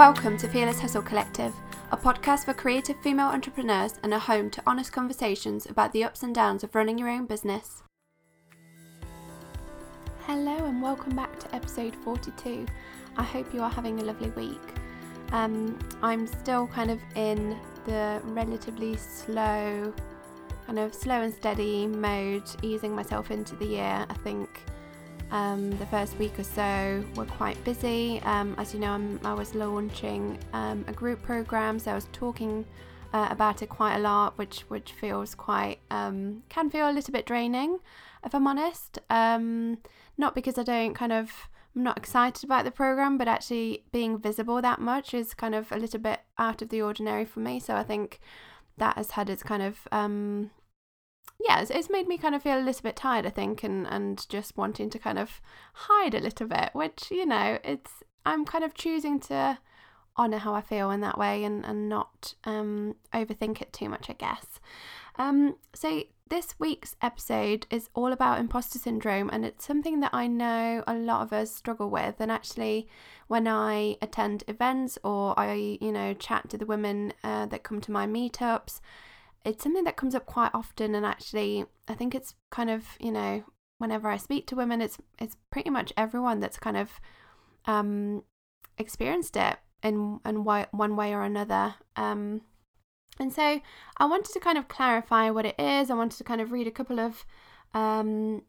Welcome 0.00 0.38
to 0.38 0.48
Fearless 0.48 0.80
Hustle 0.80 1.02
Collective, 1.02 1.52
a 1.92 1.96
podcast 1.96 2.46
for 2.46 2.54
creative 2.54 2.98
female 3.02 3.26
entrepreneurs 3.26 4.00
and 4.02 4.14
a 4.14 4.18
home 4.18 4.48
to 4.48 4.62
honest 4.66 4.94
conversations 4.94 5.66
about 5.66 5.92
the 5.92 6.04
ups 6.04 6.22
and 6.22 6.34
downs 6.34 6.64
of 6.64 6.74
running 6.74 6.96
your 6.96 7.10
own 7.10 7.26
business. 7.26 7.82
Hello, 10.20 10.56
and 10.64 10.80
welcome 10.80 11.14
back 11.14 11.38
to 11.40 11.54
episode 11.54 11.94
42. 11.96 12.64
I 13.18 13.22
hope 13.22 13.52
you 13.52 13.60
are 13.60 13.68
having 13.68 14.00
a 14.00 14.04
lovely 14.04 14.30
week. 14.30 14.72
Um, 15.32 15.78
I'm 16.00 16.26
still 16.26 16.66
kind 16.68 16.90
of 16.90 16.98
in 17.14 17.58
the 17.84 18.22
relatively 18.24 18.96
slow, 18.96 19.92
kind 20.64 20.78
of 20.78 20.94
slow 20.94 21.20
and 21.20 21.34
steady 21.34 21.86
mode, 21.86 22.48
easing 22.62 22.94
myself 22.94 23.30
into 23.30 23.54
the 23.54 23.66
year. 23.66 24.06
I 24.08 24.14
think 24.24 24.62
um, 25.30 25.70
the 25.78 25.86
first 25.86 26.18
week 26.18 26.38
or 26.38 26.44
so 26.44 27.04
were 27.14 27.24
quite 27.24 27.62
busy. 27.64 28.20
Um, 28.24 28.54
as 28.58 28.74
you 28.74 28.80
know, 28.80 28.92
I'm, 28.92 29.20
i 29.24 29.32
was 29.32 29.54
launching 29.54 30.38
um, 30.52 30.84
a 30.88 30.92
group 30.92 31.22
program, 31.22 31.78
so 31.78 31.92
I 31.92 31.94
was 31.94 32.08
talking 32.12 32.64
uh, 33.12 33.28
about 33.30 33.62
it 33.62 33.68
quite 33.68 33.96
a 33.96 34.00
lot, 34.00 34.38
which 34.38 34.60
which 34.68 34.92
feels 34.92 35.34
quite 35.34 35.78
um, 35.90 36.42
can 36.48 36.70
feel 36.70 36.88
a 36.88 36.92
little 36.92 37.12
bit 37.12 37.26
draining, 37.26 37.78
if 38.24 38.34
I'm 38.34 38.46
honest. 38.46 38.98
Um, 39.08 39.78
not 40.16 40.34
because 40.34 40.58
I 40.58 40.62
don't 40.62 40.94
kind 40.94 41.12
of 41.12 41.48
I'm 41.74 41.82
not 41.84 41.98
excited 41.98 42.44
about 42.44 42.64
the 42.64 42.70
program, 42.70 43.16
but 43.16 43.28
actually 43.28 43.84
being 43.92 44.18
visible 44.18 44.60
that 44.62 44.80
much 44.80 45.14
is 45.14 45.34
kind 45.34 45.54
of 45.54 45.70
a 45.70 45.76
little 45.78 46.00
bit 46.00 46.20
out 46.38 46.62
of 46.62 46.68
the 46.68 46.82
ordinary 46.82 47.24
for 47.24 47.40
me. 47.40 47.60
So 47.60 47.74
I 47.74 47.84
think 47.84 48.20
that 48.76 48.96
has 48.96 49.12
had 49.12 49.30
its 49.30 49.42
kind 49.42 49.62
of 49.62 49.86
um, 49.92 50.50
yeah, 51.46 51.60
it's, 51.60 51.70
it's 51.70 51.90
made 51.90 52.06
me 52.08 52.18
kind 52.18 52.34
of 52.34 52.42
feel 52.42 52.58
a 52.58 52.60
little 52.60 52.82
bit 52.82 52.96
tired, 52.96 53.26
I 53.26 53.30
think, 53.30 53.62
and 53.64 53.86
and 53.86 54.26
just 54.28 54.56
wanting 54.56 54.90
to 54.90 54.98
kind 54.98 55.18
of 55.18 55.40
hide 55.74 56.14
a 56.14 56.20
little 56.20 56.46
bit, 56.46 56.70
which 56.72 57.10
you 57.10 57.26
know, 57.26 57.58
it's 57.64 58.02
I'm 58.26 58.44
kind 58.44 58.64
of 58.64 58.74
choosing 58.74 59.20
to 59.20 59.58
honor 60.16 60.38
how 60.38 60.54
I 60.54 60.60
feel 60.60 60.90
in 60.90 61.00
that 61.00 61.18
way 61.18 61.44
and 61.44 61.64
and 61.64 61.88
not 61.88 62.34
um 62.44 62.96
overthink 63.14 63.62
it 63.62 63.72
too 63.72 63.88
much, 63.88 64.10
I 64.10 64.14
guess. 64.14 64.60
Um, 65.16 65.56
so 65.74 66.02
this 66.30 66.54
week's 66.60 66.94
episode 67.02 67.66
is 67.70 67.88
all 67.92 68.12
about 68.12 68.38
imposter 68.38 68.78
syndrome, 68.78 69.30
and 69.30 69.44
it's 69.44 69.66
something 69.66 70.00
that 70.00 70.14
I 70.14 70.28
know 70.28 70.84
a 70.86 70.94
lot 70.94 71.22
of 71.22 71.32
us 71.32 71.54
struggle 71.54 71.90
with. 71.90 72.16
And 72.20 72.30
actually, 72.30 72.88
when 73.26 73.48
I 73.48 73.96
attend 74.00 74.44
events 74.46 74.96
or 75.02 75.38
I, 75.38 75.78
you 75.80 75.92
know, 75.92 76.14
chat 76.14 76.48
to 76.50 76.58
the 76.58 76.66
women 76.66 77.12
uh, 77.24 77.46
that 77.46 77.64
come 77.64 77.80
to 77.82 77.92
my 77.92 78.06
meetups, 78.06 78.80
it's 79.44 79.62
something 79.62 79.84
that 79.84 79.96
comes 79.96 80.14
up 80.14 80.26
quite 80.26 80.50
often 80.54 80.94
and 80.94 81.06
actually 81.06 81.64
I 81.88 81.94
think 81.94 82.14
it's 82.14 82.34
kind 82.50 82.70
of, 82.70 82.84
you 83.00 83.10
know, 83.10 83.44
whenever 83.78 84.08
I 84.08 84.16
speak 84.16 84.46
to 84.48 84.56
women 84.56 84.82
it's 84.82 84.98
it's 85.18 85.36
pretty 85.50 85.70
much 85.70 85.92
everyone 85.96 86.40
that's 86.40 86.58
kind 86.58 86.76
of 86.76 87.00
um 87.66 88.22
experienced 88.78 89.36
it 89.36 89.56
in 89.82 90.20
in 90.26 90.44
one 90.44 90.96
way 90.96 91.14
or 91.14 91.22
another. 91.22 91.74
Um 91.96 92.42
and 93.18 93.32
so 93.32 93.60
I 93.98 94.06
wanted 94.06 94.32
to 94.32 94.40
kind 94.40 94.56
of 94.56 94.68
clarify 94.68 95.30
what 95.30 95.46
it 95.46 95.58
is. 95.58 95.90
I 95.90 95.94
wanted 95.94 96.18
to 96.18 96.24
kind 96.24 96.40
of 96.40 96.52
read 96.52 96.66
a 96.66 96.70
couple 96.70 97.00
of 97.00 97.24
um 97.74 98.42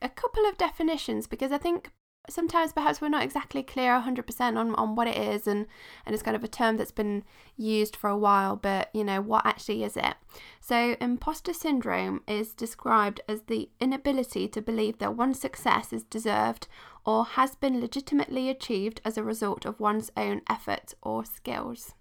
a 0.00 0.08
couple 0.08 0.46
of 0.46 0.56
definitions 0.56 1.26
because 1.26 1.52
I 1.52 1.58
think 1.58 1.90
sometimes 2.28 2.72
perhaps 2.72 3.00
we're 3.00 3.08
not 3.08 3.22
exactly 3.22 3.62
clear 3.62 3.92
100% 4.00 4.40
on, 4.56 4.74
on 4.74 4.94
what 4.94 5.08
it 5.08 5.16
is 5.16 5.46
and, 5.46 5.66
and 6.04 6.14
it's 6.14 6.22
kind 6.22 6.36
of 6.36 6.44
a 6.44 6.48
term 6.48 6.76
that's 6.76 6.90
been 6.92 7.24
used 7.56 7.96
for 7.96 8.10
a 8.10 8.18
while 8.18 8.56
but 8.56 8.90
you 8.92 9.02
know 9.04 9.20
what 9.20 9.46
actually 9.46 9.82
is 9.82 9.96
it? 9.96 10.14
So 10.60 10.96
imposter 11.00 11.52
syndrome 11.52 12.22
is 12.28 12.52
described 12.52 13.20
as 13.28 13.42
the 13.42 13.70
inability 13.80 14.48
to 14.48 14.62
believe 14.62 14.98
that 14.98 15.16
one's 15.16 15.40
success 15.40 15.92
is 15.92 16.04
deserved 16.04 16.68
or 17.04 17.24
has 17.24 17.56
been 17.56 17.80
legitimately 17.80 18.50
achieved 18.50 19.00
as 19.04 19.16
a 19.16 19.24
result 19.24 19.64
of 19.64 19.80
one's 19.80 20.10
own 20.16 20.42
efforts 20.48 20.94
or 21.02 21.24
skills. 21.24 21.94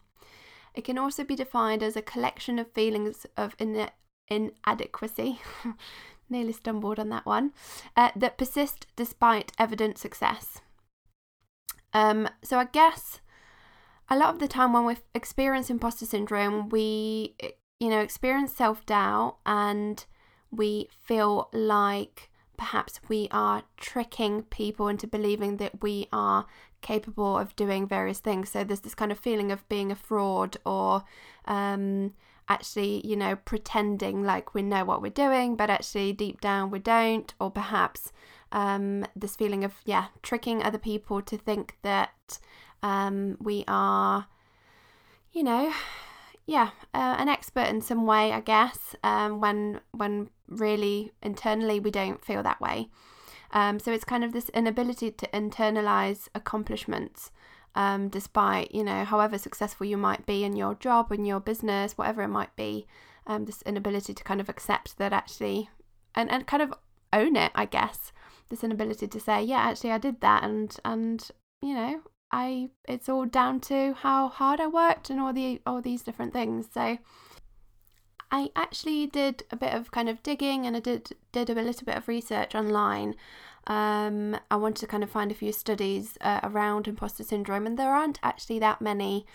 It 0.75 0.83
can 0.83 0.97
also 0.97 1.23
be 1.23 1.35
defined 1.35 1.81
as 1.81 1.95
a 1.95 2.01
collection 2.01 2.59
of 2.59 2.71
feelings 2.71 3.25
of 3.35 3.55
in- 3.57 3.89
inadequacy 4.27 5.39
nearly 6.29 6.53
stumbled 6.53 6.99
on 6.99 7.09
that 7.09 7.25
one, 7.25 7.51
uh, 7.95 8.11
that 8.15 8.37
persist 8.37 8.87
despite 8.95 9.51
evident 9.57 9.97
success. 9.97 10.61
Um, 11.93 12.29
so 12.43 12.59
I 12.59 12.65
guess 12.65 13.21
a 14.09 14.17
lot 14.17 14.33
of 14.33 14.39
the 14.39 14.47
time 14.47 14.73
when 14.73 14.85
we 14.85 14.97
experience 15.13 15.69
imposter 15.69 16.05
syndrome, 16.05 16.69
we, 16.69 17.35
you 17.79 17.89
know, 17.89 17.99
experience 18.01 18.53
self 18.53 18.85
doubt 18.85 19.37
and 19.45 20.05
we 20.51 20.89
feel 21.03 21.49
like 21.51 22.29
perhaps 22.57 22.99
we 23.07 23.27
are 23.31 23.63
tricking 23.77 24.41
people 24.43 24.87
into 24.87 25.07
believing 25.07 25.57
that 25.57 25.81
we 25.81 26.07
are 26.11 26.45
capable 26.81 27.37
of 27.37 27.55
doing 27.55 27.87
various 27.87 28.19
things. 28.19 28.49
So 28.49 28.63
there's 28.63 28.81
this 28.81 28.95
kind 28.95 29.11
of 29.11 29.19
feeling 29.19 29.51
of 29.51 29.67
being 29.69 29.91
a 29.91 29.95
fraud 29.95 30.57
or 30.65 31.03
um, 31.45 32.13
actually, 32.49 33.05
you 33.05 33.15
know, 33.15 33.35
pretending 33.35 34.23
like 34.23 34.53
we 34.53 34.61
know 34.61 34.85
what 34.85 35.01
we're 35.01 35.09
doing, 35.09 35.55
but 35.55 35.69
actually 35.69 36.13
deep 36.13 36.41
down 36.41 36.71
we 36.71 36.79
don't, 36.79 37.33
or 37.39 37.51
perhaps 37.51 38.11
um, 38.51 39.05
this 39.15 39.35
feeling 39.35 39.63
of, 39.63 39.75
yeah, 39.85 40.07
tricking 40.21 40.63
other 40.63 40.77
people 40.77 41.21
to 41.21 41.37
think 41.37 41.77
that 41.81 42.39
um, 42.81 43.37
we 43.39 43.63
are, 43.67 44.27
you 45.31 45.43
know, 45.43 45.73
yeah, 46.45 46.69
uh, 46.93 47.15
an 47.19 47.27
expert 47.27 47.67
in 47.67 47.81
some 47.81 48.05
way, 48.05 48.31
I 48.31 48.39
guess, 48.39 48.95
um, 49.03 49.41
when 49.41 49.81
when 49.91 50.29
really 50.47 51.11
internally 51.21 51.79
we 51.79 51.91
don't 51.91 52.23
feel 52.23 52.41
that 52.43 52.61
way. 52.61 52.89
Um, 53.51 53.79
so 53.79 53.91
it's 53.91 54.03
kind 54.05 54.23
of 54.23 54.31
this 54.31 54.49
inability 54.49 55.11
to 55.11 55.27
internalize 55.27 56.27
accomplishments 56.33 57.31
um, 57.75 58.09
despite 58.09 58.73
you 58.73 58.83
know 58.83 59.03
however 59.03 59.37
successful 59.37 59.85
you 59.85 59.97
might 59.97 60.25
be 60.25 60.43
in 60.43 60.55
your 60.55 60.75
job 60.75 61.11
in 61.11 61.25
your 61.25 61.39
business 61.39 61.97
whatever 61.97 62.21
it 62.21 62.27
might 62.27 62.55
be 62.55 62.87
um, 63.27 63.45
this 63.45 63.61
inability 63.63 64.13
to 64.13 64.23
kind 64.23 64.41
of 64.41 64.49
accept 64.49 64.97
that 64.97 65.13
actually 65.13 65.69
and, 66.15 66.31
and 66.31 66.47
kind 66.47 66.63
of 66.63 66.73
own 67.13 67.35
it 67.35 67.51
i 67.55 67.65
guess 67.65 68.11
this 68.49 68.63
inability 68.63 69.07
to 69.07 69.19
say 69.19 69.41
yeah 69.43 69.59
actually 69.59 69.91
i 69.91 69.97
did 69.97 70.21
that 70.21 70.43
and 70.43 70.77
and 70.83 71.29
you 71.61 71.73
know 71.73 72.01
i 72.31 72.69
it's 72.87 73.07
all 73.09 73.25
down 73.25 73.59
to 73.59 73.93
how 73.93 74.27
hard 74.27 74.59
i 74.59 74.67
worked 74.67 75.09
and 75.09 75.19
all 75.19 75.33
the 75.33 75.61
all 75.65 75.81
these 75.81 76.03
different 76.03 76.33
things. 76.33 76.67
So 76.73 76.97
I 78.29 78.49
actually 78.55 79.07
did 79.07 79.43
a 79.51 79.55
bit 79.55 79.73
of 79.73 79.91
kind 79.91 80.09
of 80.09 80.21
digging 80.21 80.65
and 80.65 80.75
I 80.75 80.79
did 80.79 81.15
did 81.31 81.49
a 81.49 81.53
little 81.53 81.85
bit 81.85 81.95
of 81.95 82.07
research 82.07 82.55
online 82.55 83.15
um, 83.67 84.37
I 84.49 84.55
wanted 84.55 84.79
to 84.79 84.87
kind 84.87 85.03
of 85.03 85.09
find 85.09 85.31
a 85.31 85.35
few 85.35 85.51
studies 85.51 86.17
uh, 86.21 86.39
around 86.43 86.87
imposter 86.87 87.23
syndrome, 87.23 87.67
and 87.67 87.77
there 87.77 87.93
aren't 87.93 88.19
actually 88.23 88.59
that 88.59 88.81
many 88.81 89.25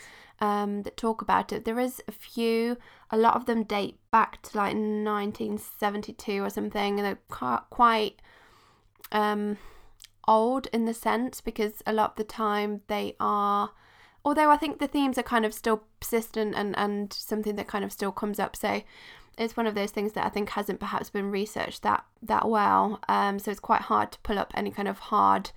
um, 0.40 0.82
that 0.82 0.96
talk 0.96 1.20
about 1.20 1.52
it. 1.52 1.64
There 1.64 1.78
is 1.78 2.02
a 2.08 2.12
few, 2.12 2.78
a 3.10 3.18
lot 3.18 3.36
of 3.36 3.44
them 3.44 3.62
date 3.62 3.98
back 4.10 4.40
to 4.42 4.56
like 4.56 4.74
1972 4.74 6.42
or 6.42 6.48
something, 6.48 6.98
and 6.98 7.06
they're 7.06 7.58
quite 7.70 8.22
um, 9.12 9.58
old 10.26 10.66
in 10.72 10.86
the 10.86 10.94
sense 10.94 11.42
because 11.42 11.82
a 11.86 11.92
lot 11.92 12.12
of 12.12 12.16
the 12.16 12.24
time 12.24 12.80
they 12.88 13.14
are. 13.20 13.72
Although 14.24 14.50
I 14.50 14.56
think 14.56 14.78
the 14.78 14.86
themes 14.86 15.18
are 15.18 15.22
kind 15.22 15.44
of 15.44 15.52
still 15.52 15.82
persistent 16.00 16.54
and, 16.56 16.76
and 16.78 17.12
something 17.12 17.56
that 17.56 17.66
kind 17.66 17.84
of 17.84 17.92
still 17.92 18.12
comes 18.12 18.38
up. 18.38 18.56
So 18.56 18.82
it's 19.38 19.56
one 19.56 19.66
of 19.66 19.74
those 19.74 19.90
things 19.90 20.12
that 20.12 20.26
I 20.26 20.28
think 20.28 20.50
hasn't 20.50 20.80
perhaps 20.80 21.10
been 21.10 21.30
researched 21.30 21.82
that 21.82 22.04
that 22.22 22.48
well. 22.48 23.00
Um, 23.08 23.38
so 23.38 23.50
it's 23.50 23.60
quite 23.60 23.82
hard 23.82 24.12
to 24.12 24.18
pull 24.20 24.38
up 24.38 24.52
any 24.54 24.70
kind 24.70 24.88
of 24.88 24.98
hard 24.98 25.50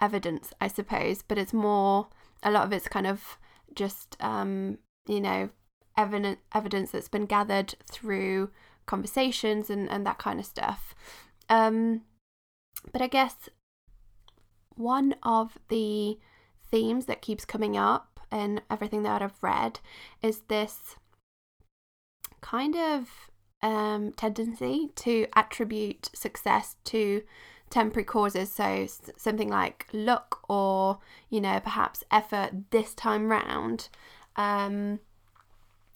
evidence, 0.00 0.52
I 0.60 0.68
suppose. 0.68 1.22
But 1.22 1.38
it's 1.38 1.52
more 1.52 2.08
a 2.42 2.50
lot 2.50 2.64
of 2.64 2.72
it's 2.72 2.88
kind 2.88 3.06
of 3.06 3.38
just 3.74 4.16
um, 4.20 4.78
you 5.06 5.20
know 5.20 5.50
evidence 5.96 6.38
evidence 6.54 6.90
that's 6.90 7.08
been 7.08 7.26
gathered 7.26 7.74
through 7.90 8.50
conversations 8.84 9.70
and 9.70 9.90
and 9.90 10.06
that 10.06 10.18
kind 10.18 10.38
of 10.38 10.46
stuff. 10.46 10.94
Um, 11.48 12.02
but 12.92 13.00
I 13.00 13.06
guess 13.06 13.48
one 14.74 15.14
of 15.22 15.58
the 15.68 16.18
themes 16.70 17.06
that 17.06 17.22
keeps 17.22 17.44
coming 17.44 17.76
up 17.76 18.20
in 18.30 18.60
everything 18.70 19.02
that 19.04 19.22
I've 19.22 19.42
read 19.42 19.80
is 20.22 20.42
this 20.48 20.96
kind 22.40 22.76
of 22.76 23.08
um, 23.62 24.12
tendency 24.12 24.90
to 24.96 25.26
attribute 25.34 26.10
success 26.14 26.76
to 26.84 27.22
temporary 27.70 28.04
causes. 28.04 28.52
So 28.52 28.86
something 29.16 29.48
like 29.48 29.86
luck 29.92 30.40
or, 30.48 30.98
you 31.30 31.40
know, 31.40 31.60
perhaps 31.60 32.04
effort 32.10 32.70
this 32.70 32.94
time 32.94 33.28
round. 33.28 33.88
Um, 34.36 35.00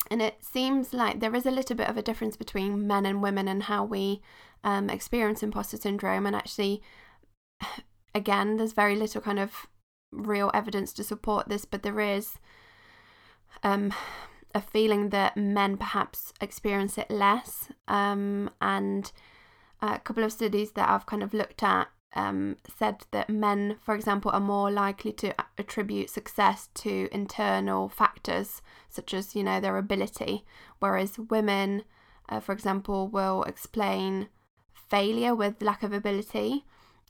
and 0.09 0.21
it 0.21 0.43
seems 0.43 0.93
like 0.93 1.19
there 1.19 1.35
is 1.35 1.45
a 1.45 1.51
little 1.51 1.75
bit 1.75 1.87
of 1.87 1.97
a 1.97 2.01
difference 2.01 2.35
between 2.35 2.87
men 2.87 3.05
and 3.05 3.21
women 3.21 3.47
and 3.47 3.63
how 3.63 3.83
we 3.83 4.21
um, 4.63 4.89
experience 4.89 5.43
imposter 5.43 5.77
syndrome. 5.77 6.25
And 6.25 6.35
actually, 6.35 6.81
again, 8.15 8.57
there's 8.57 8.73
very 8.73 8.95
little 8.95 9.21
kind 9.21 9.39
of 9.39 9.67
real 10.11 10.51
evidence 10.53 10.91
to 10.93 11.03
support 11.03 11.47
this, 11.47 11.63
but 11.63 11.83
there 11.83 12.01
is 12.01 12.37
um, 13.63 13.93
a 14.53 14.61
feeling 14.61 15.09
that 15.09 15.37
men 15.37 15.77
perhaps 15.77 16.33
experience 16.41 16.97
it 16.97 17.09
less. 17.09 17.69
Um, 17.87 18.49
and 18.61 19.11
a 19.81 19.99
couple 19.99 20.23
of 20.23 20.31
studies 20.31 20.71
that 20.73 20.89
I've 20.89 21.05
kind 21.05 21.23
of 21.23 21.33
looked 21.33 21.63
at 21.63 21.87
um, 22.13 22.57
said 22.77 23.05
that 23.11 23.29
men, 23.29 23.77
for 23.81 23.95
example, 23.95 24.31
are 24.31 24.39
more 24.39 24.69
likely 24.69 25.13
to 25.13 25.33
attribute 25.57 26.09
success 26.09 26.69
to 26.75 27.07
internal 27.11 27.89
factors 27.89 28.61
such 28.89 29.13
as, 29.13 29.35
you 29.35 29.43
know, 29.43 29.59
their 29.59 29.77
ability, 29.77 30.43
whereas 30.79 31.17
women, 31.17 31.83
uh, 32.27 32.39
for 32.39 32.51
example, 32.51 33.07
will 33.07 33.43
explain 33.43 34.27
failure 34.89 35.33
with 35.33 35.61
lack 35.61 35.83
of 35.83 35.93
ability, 35.93 36.65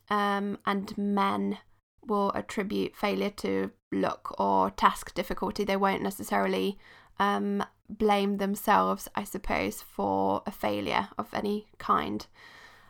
um, 0.10 0.60
and 0.66 0.96
men 0.98 1.58
will 2.06 2.32
attribute 2.34 2.96
failure 2.96 3.30
to 3.30 3.72
luck 3.92 4.36
or 4.40 4.70
task 4.70 5.14
difficulty. 5.14 5.64
They 5.64 5.78
won't 5.78 6.04
necessarily 6.04 6.78
um, 7.22 7.64
blame 7.88 8.38
themselves, 8.38 9.08
I 9.16 9.24
suppose, 9.24 9.84
for 9.84 10.42
a 10.48 10.52
failure 10.52 11.10
of 11.20 11.32
any 11.34 11.68
kind. 11.78 12.26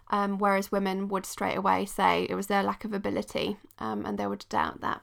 Um, 0.09 0.39
whereas 0.39 0.71
women 0.71 1.09
would 1.09 1.25
straight 1.25 1.57
away 1.57 1.85
say 1.85 2.27
it 2.29 2.35
was 2.35 2.47
their 2.47 2.63
lack 2.63 2.85
of 2.85 2.93
ability, 2.93 3.57
um, 3.77 4.05
and 4.05 4.17
they 4.17 4.27
would 4.27 4.45
doubt 4.49 4.79
that 4.81 5.01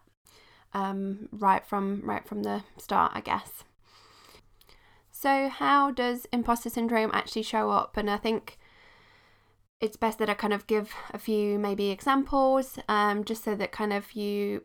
um, 0.72 1.28
right 1.30 1.64
from 1.64 2.02
right 2.04 2.26
from 2.26 2.42
the 2.42 2.62
start, 2.78 3.12
I 3.14 3.20
guess. 3.20 3.64
So, 5.10 5.48
how 5.48 5.90
does 5.90 6.26
imposter 6.32 6.70
syndrome 6.70 7.10
actually 7.12 7.42
show 7.42 7.70
up? 7.70 7.96
And 7.96 8.10
I 8.10 8.16
think 8.16 8.58
it's 9.80 9.96
best 9.96 10.18
that 10.18 10.30
I 10.30 10.34
kind 10.34 10.52
of 10.52 10.66
give 10.66 10.94
a 11.12 11.18
few 11.18 11.58
maybe 11.58 11.90
examples, 11.90 12.78
um, 12.88 13.24
just 13.24 13.44
so 13.44 13.54
that 13.54 13.72
kind 13.72 13.92
of 13.92 14.12
you, 14.12 14.64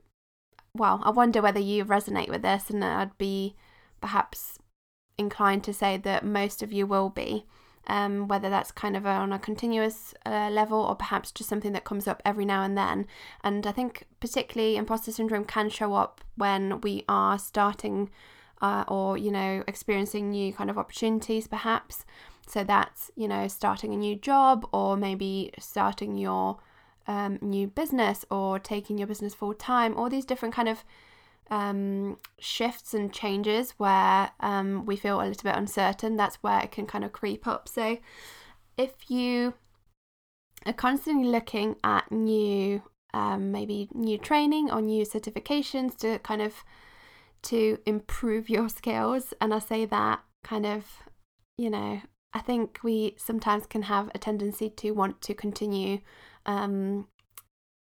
well, 0.74 1.02
I 1.04 1.10
wonder 1.10 1.42
whether 1.42 1.60
you 1.60 1.86
resonate 1.86 2.30
with 2.30 2.44
this, 2.44 2.70
and 2.70 2.84
I'd 2.84 3.18
be 3.18 3.56
perhaps 4.04 4.60
inclined 5.18 5.64
to 5.64 5.74
say 5.74 5.98
that 5.98 6.26
most 6.26 6.62
of 6.62 6.72
you 6.72 6.86
will 6.86 7.10
be 7.10 7.46
um, 7.88 8.28
whether 8.28 8.50
that's 8.50 8.72
kind 8.72 8.96
of 8.96 9.06
on 9.06 9.34
a 9.34 9.40
continuous 9.40 10.14
uh, 10.26 10.50
level 10.50 10.80
or 10.80 10.96
perhaps 10.96 11.32
just 11.32 11.50
something 11.50 11.74
that 11.74 11.84
comes 11.84 12.08
up 12.08 12.22
every 12.24 12.46
now 12.46 12.64
and 12.64 12.78
then. 12.78 13.08
And 13.44 13.68
I 13.68 13.72
think 13.72 14.06
particularly 14.20 14.78
imposter 14.78 15.12
syndrome 15.12 15.46
can 15.46 15.70
show 15.70 15.94
up 15.94 16.22
when 16.36 16.82
we 16.82 17.04
are 17.10 17.38
starting 17.38 18.10
uh, 18.62 18.86
or, 18.88 19.18
you 19.18 19.32
know, 19.32 19.64
experiencing 19.68 20.32
new 20.32 20.54
kind 20.54 20.70
of 20.70 20.78
opportunities 20.78 21.48
perhaps. 21.48 22.06
So 22.48 22.64
that's, 22.64 23.12
you 23.16 23.28
know, 23.28 23.48
starting 23.48 23.94
a 23.94 23.98
new 23.98 24.16
job 24.16 24.68
or 24.72 24.96
maybe 24.96 25.52
starting 25.60 26.18
your 26.18 26.60
um, 27.08 27.38
new 27.42 27.68
business 27.68 28.24
or 28.32 28.60
taking 28.60 28.98
your 28.98 29.08
business 29.08 29.34
full 29.34 29.54
time, 29.54 29.98
all 29.98 30.10
these 30.10 30.26
different 30.26 30.56
kind 30.56 30.70
of 30.70 30.86
um, 31.50 32.18
shifts 32.40 32.94
and 32.94 33.12
changes 33.14 33.72
where 33.72 34.32
um, 34.40 34.86
we 34.86 34.96
feel 34.96 35.22
a 35.22 35.28
little 35.28 35.44
bit 35.44 35.56
uncertain, 35.56 36.16
that's 36.16 36.38
where 36.38 36.60
it 36.62 36.72
can 36.72 36.86
kind 36.86 37.04
of 37.04 37.12
creep 37.12 37.48
up. 37.48 37.68
So 37.68 37.98
if 38.78 39.10
you 39.10 39.54
are 40.66 40.74
constantly 40.74 41.28
looking 41.28 41.76
at 41.84 42.12
new, 42.12 42.82
um, 43.14 43.52
maybe 43.52 43.90
new 43.94 44.18
training 44.18 44.72
or 44.72 44.82
new 44.82 45.06
certifications 45.06 45.98
to 45.98 46.20
kind 46.20 46.42
of 46.42 46.64
to 47.44 47.78
improve 47.86 48.50
your 48.50 48.70
skills, 48.70 49.34
and 49.42 49.54
I 49.54 49.60
say 49.60 49.86
that 49.86 50.22
kind 50.44 50.66
of, 50.66 50.86
you 51.58 51.70
know, 51.70 52.02
I 52.34 52.40
think 52.40 52.80
we 52.84 53.16
sometimes 53.18 53.68
can 53.68 53.84
have 53.84 54.10
a 54.16 54.18
tendency 54.18 54.70
to 54.70 54.92
want 54.92 55.22
to 55.22 55.34
continue 55.34 56.00
um, 56.46 57.08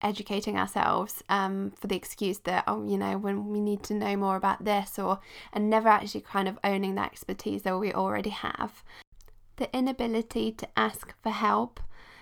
educating 0.02 0.58
ourselves 0.58 1.22
um, 1.28 1.72
for 1.74 1.86
the 1.86 1.96
excuse 1.96 2.38
that 2.40 2.62
oh 2.66 2.86
you 2.86 2.98
know 2.98 3.16
when 3.16 3.48
we 3.48 3.60
need 3.60 3.82
to 3.82 3.94
know 3.94 4.14
more 4.16 4.36
about 4.36 4.64
this 4.64 4.98
or 4.98 5.18
and 5.52 5.70
never 5.70 5.88
actually 5.88 6.20
kind 6.20 6.48
of 6.48 6.58
owning 6.62 6.94
that 6.94 7.10
expertise 7.12 7.62
that 7.62 7.78
we 7.78 7.92
already 7.92 8.30
have. 8.30 8.82
The 9.56 9.74
inability 9.74 10.52
to 10.52 10.68
ask 10.76 11.14
for 11.22 11.30
help 11.30 11.80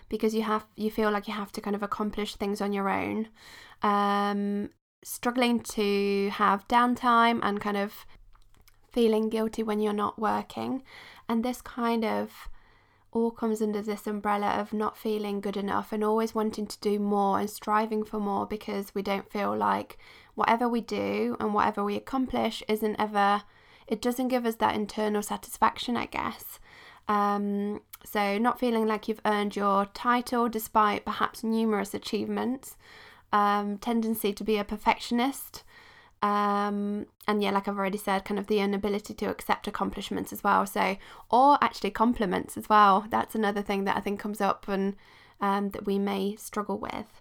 because 0.09 0.35
you 0.35 0.43
have 0.43 0.67
you 0.77 0.91
feel 0.91 1.11
like 1.11 1.27
you 1.27 1.35
have 1.35 1.53
to 1.53 1.61
kind 1.61 1.75
of 1.75 1.83
accomplish 1.83 2.37
things 2.37 2.61
on 2.61 2.73
your 2.73 2.89
own. 2.89 3.29
Um, 3.83 4.71
struggling 5.03 5.61
to 5.61 6.31
have 6.33 6.67
downtime 6.69 7.39
and 7.43 7.61
kind 7.61 7.77
of 7.77 8.07
feeling 8.91 9.29
guilty 9.29 9.63
when 9.63 9.81
you're 9.81 9.93
not 9.93 10.19
working. 10.19 10.83
And 11.29 11.45
this 11.45 11.61
kind 11.61 12.05
of 12.05 12.49
all 13.15 13.31
comes 13.31 13.63
under 13.63 13.81
this 13.81 14.07
umbrella 14.07 14.49
of 14.49 14.73
not 14.73 14.99
feeling 14.99 15.41
good 15.41 15.57
enough 15.57 15.93
and 15.93 16.03
always 16.03 16.35
wanting 16.35 16.67
to 16.67 16.79
do 16.81 16.99
more 16.99 17.39
and 17.39 17.49
striving 17.49 18.05
for 18.05 18.19
more 18.19 18.45
because 18.45 18.93
we 18.95 19.03
don't 19.03 19.31
feel 19.31 19.57
like 19.57 19.97
whatever 20.35 20.69
we 20.69 20.81
do 20.81 21.37
and 21.39 21.55
whatever 21.55 21.85
we 21.85 21.97
accomplish 21.97 22.63
isn't 22.69 22.97
ever, 22.99 23.43
it 23.87 24.03
doesn't 24.03 24.29
give 24.29 24.45
us 24.45 24.57
that 24.57 24.75
internal 24.75 25.23
satisfaction, 25.23 25.97
I 25.97 26.07
guess. 26.07 26.59
Um, 27.07 27.83
so, 28.05 28.37
not 28.39 28.59
feeling 28.59 28.87
like 28.87 29.07
you've 29.07 29.21
earned 29.25 29.57
your 29.57 29.87
title 29.87 30.49
despite 30.49 31.05
perhaps 31.05 31.45
numerous 31.45 31.95
achievements, 31.95 32.77
um, 33.33 33.79
tendency 33.79 34.33
to 34.33 34.45
be 34.45 34.59
a 34.59 34.65
perfectionist, 34.65 35.63
um, 36.23 37.07
and 37.29 37.43
yeah, 37.43 37.51
like 37.51 37.69
I've 37.69 37.79
already 37.79 37.99
said, 37.99 38.25
kind 38.25 38.39
of 38.39 38.47
the 38.47 38.61
inability 38.61 39.15
to 39.15 39.27
accept 39.27 39.69
accomplishments 39.69 40.33
as 40.33 40.43
well. 40.43 40.67
So, 40.67 40.97
or 41.31 41.59
actually 41.63 41.91
compliments 41.91 42.57
as 42.57 42.69
well. 42.69 43.07
That's 43.09 43.35
another 43.35 43.63
thing 43.63 43.85
that 43.85 43.97
I 43.97 44.01
think 44.01 44.21
comes 44.21 44.41
up 44.41 44.67
and 44.69 44.97
um, 45.41 45.71
that 45.71 45.87
we 45.87 45.99
may 45.99 46.37
struggle 46.37 46.79
with. 46.79 47.21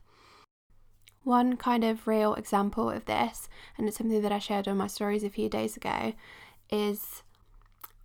One 1.24 1.56
kind 1.56 1.84
of 1.84 2.08
real 2.08 2.34
example 2.36 2.90
of 2.90 3.06
this, 3.06 3.48
and 3.78 3.88
it's 3.88 3.98
something 3.98 4.22
that 4.22 4.32
I 4.32 4.40
shared 4.40 4.68
on 4.68 4.78
my 4.78 4.88
stories 4.88 5.24
a 5.24 5.30
few 5.30 5.50
days 5.50 5.78
ago, 5.78 6.14
is 6.70 7.24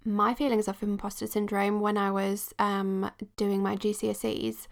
my 0.05 0.35
feelings 0.35 0.69
of 0.69 0.83
imposter 0.83 1.27
syndrome 1.27 1.81
when 1.81 1.97
I 1.97 2.11
was 2.11 2.55
um, 2.59 3.11
doing 3.37 3.63
my 3.63 3.77
GCSEs. 3.77 4.67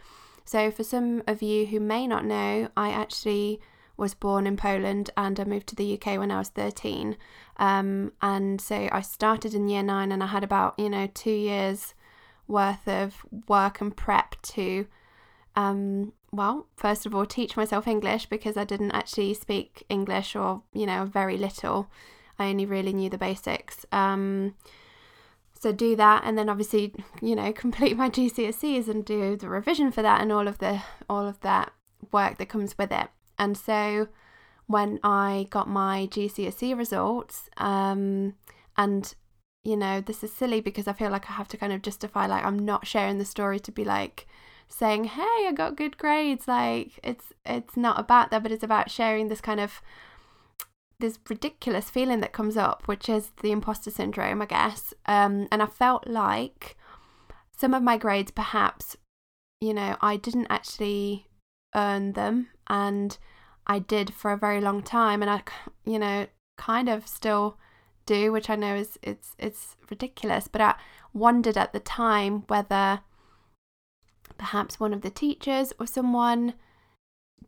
So, 0.44 0.70
for 0.70 0.84
some 0.84 1.22
of 1.26 1.42
you 1.42 1.66
who 1.66 1.80
may 1.80 2.06
not 2.06 2.24
know, 2.24 2.68
I 2.76 2.90
actually 2.90 3.60
was 3.96 4.14
born 4.14 4.46
in 4.46 4.56
Poland 4.56 5.10
and 5.16 5.38
I 5.40 5.44
moved 5.44 5.66
to 5.68 5.76
the 5.76 5.94
UK 5.94 6.18
when 6.18 6.30
I 6.30 6.38
was 6.38 6.48
13. 6.50 7.16
Um, 7.56 8.12
and 8.20 8.60
so 8.60 8.88
I 8.92 9.00
started 9.00 9.54
in 9.54 9.68
year 9.68 9.82
nine 9.82 10.12
and 10.12 10.22
I 10.22 10.26
had 10.26 10.44
about, 10.44 10.78
you 10.78 10.90
know, 10.90 11.08
two 11.14 11.30
years 11.30 11.94
worth 12.46 12.86
of 12.86 13.24
work 13.48 13.80
and 13.80 13.96
prep 13.96 14.36
to, 14.42 14.86
um, 15.54 16.12
well, 16.30 16.66
first 16.76 17.06
of 17.06 17.14
all, 17.14 17.26
teach 17.26 17.56
myself 17.56 17.86
English 17.86 18.26
because 18.26 18.56
I 18.56 18.64
didn't 18.64 18.92
actually 18.92 19.34
speak 19.34 19.84
English 19.88 20.36
or, 20.36 20.62
you 20.72 20.86
know, 20.86 21.06
very 21.06 21.38
little. 21.38 21.88
I 22.38 22.50
only 22.50 22.66
really 22.66 22.92
knew 22.92 23.08
the 23.08 23.18
basics. 23.18 23.86
Um, 23.92 24.54
so 25.58 25.72
do 25.72 25.96
that 25.96 26.22
and 26.24 26.36
then 26.36 26.48
obviously 26.48 26.92
you 27.20 27.34
know 27.34 27.52
complete 27.64 27.96
my 27.96 28.10
GCSEs 28.10 28.88
and 28.88 29.04
do 29.04 29.36
the 29.36 29.48
revision 29.48 29.90
for 29.90 30.02
that 30.02 30.20
and 30.20 30.30
all 30.30 30.46
of 30.46 30.58
the 30.58 30.82
all 31.08 31.26
of 31.26 31.40
that 31.40 31.72
work 32.12 32.38
that 32.38 32.48
comes 32.48 32.76
with 32.78 32.92
it 32.92 33.08
and 33.38 33.56
so 33.56 34.08
when 34.66 34.98
I 35.02 35.46
got 35.50 35.68
my 35.68 36.08
GCSE 36.10 36.76
results, 36.76 37.48
um, 37.56 38.34
and 38.76 39.14
you 39.66 39.76
know, 39.76 40.00
this 40.00 40.22
is 40.22 40.32
silly 40.32 40.60
because 40.60 40.86
I 40.86 40.92
feel 40.92 41.10
like 41.10 41.28
I 41.28 41.32
have 41.32 41.48
to 41.48 41.56
kind 41.56 41.72
of 41.72 41.82
justify, 41.82 42.26
like, 42.26 42.44
I'm 42.44 42.58
not 42.58 42.86
sharing 42.86 43.18
the 43.18 43.24
story 43.24 43.58
to 43.58 43.72
be 43.72 43.84
like 43.84 44.28
saying, 44.68 45.04
hey, 45.04 45.46
I 45.48 45.52
got 45.52 45.76
good 45.76 45.98
grades. 45.98 46.46
Like, 46.46 47.00
it's 47.02 47.32
it's 47.44 47.76
not 47.76 47.98
about 47.98 48.30
that, 48.30 48.44
but 48.44 48.52
it's 48.52 48.62
about 48.62 48.90
sharing 48.92 49.28
this 49.28 49.40
kind 49.40 49.58
of 49.58 49.82
this 51.00 51.18
ridiculous 51.28 51.90
feeling 51.90 52.20
that 52.20 52.32
comes 52.32 52.56
up, 52.56 52.86
which 52.86 53.08
is 53.08 53.32
the 53.42 53.50
imposter 53.50 53.90
syndrome, 53.90 54.40
I 54.40 54.46
guess. 54.46 54.94
Um, 55.06 55.48
and 55.50 55.62
I 55.62 55.66
felt 55.66 56.06
like 56.06 56.76
some 57.56 57.74
of 57.74 57.82
my 57.82 57.96
grades, 57.96 58.30
perhaps, 58.30 58.96
you 59.60 59.74
know, 59.74 59.96
I 60.00 60.16
didn't 60.16 60.46
actually 60.48 61.26
earn 61.74 62.12
them 62.12 62.48
and 62.68 63.16
I 63.66 63.78
did 63.78 64.14
for 64.14 64.32
a 64.32 64.36
very 64.36 64.60
long 64.60 64.82
time 64.82 65.22
and 65.22 65.30
I 65.30 65.42
you 65.84 65.98
know 65.98 66.26
kind 66.56 66.88
of 66.88 67.06
still 67.06 67.58
do 68.06 68.32
which 68.32 68.48
I 68.48 68.56
know 68.56 68.76
is 68.76 68.98
it's 69.02 69.34
it's 69.38 69.76
ridiculous 69.90 70.48
but 70.48 70.60
I 70.60 70.74
wondered 71.12 71.56
at 71.56 71.72
the 71.72 71.80
time 71.80 72.44
whether 72.46 73.00
perhaps 74.38 74.78
one 74.78 74.92
of 74.92 75.02
the 75.02 75.10
teachers 75.10 75.72
or 75.78 75.86
someone 75.86 76.54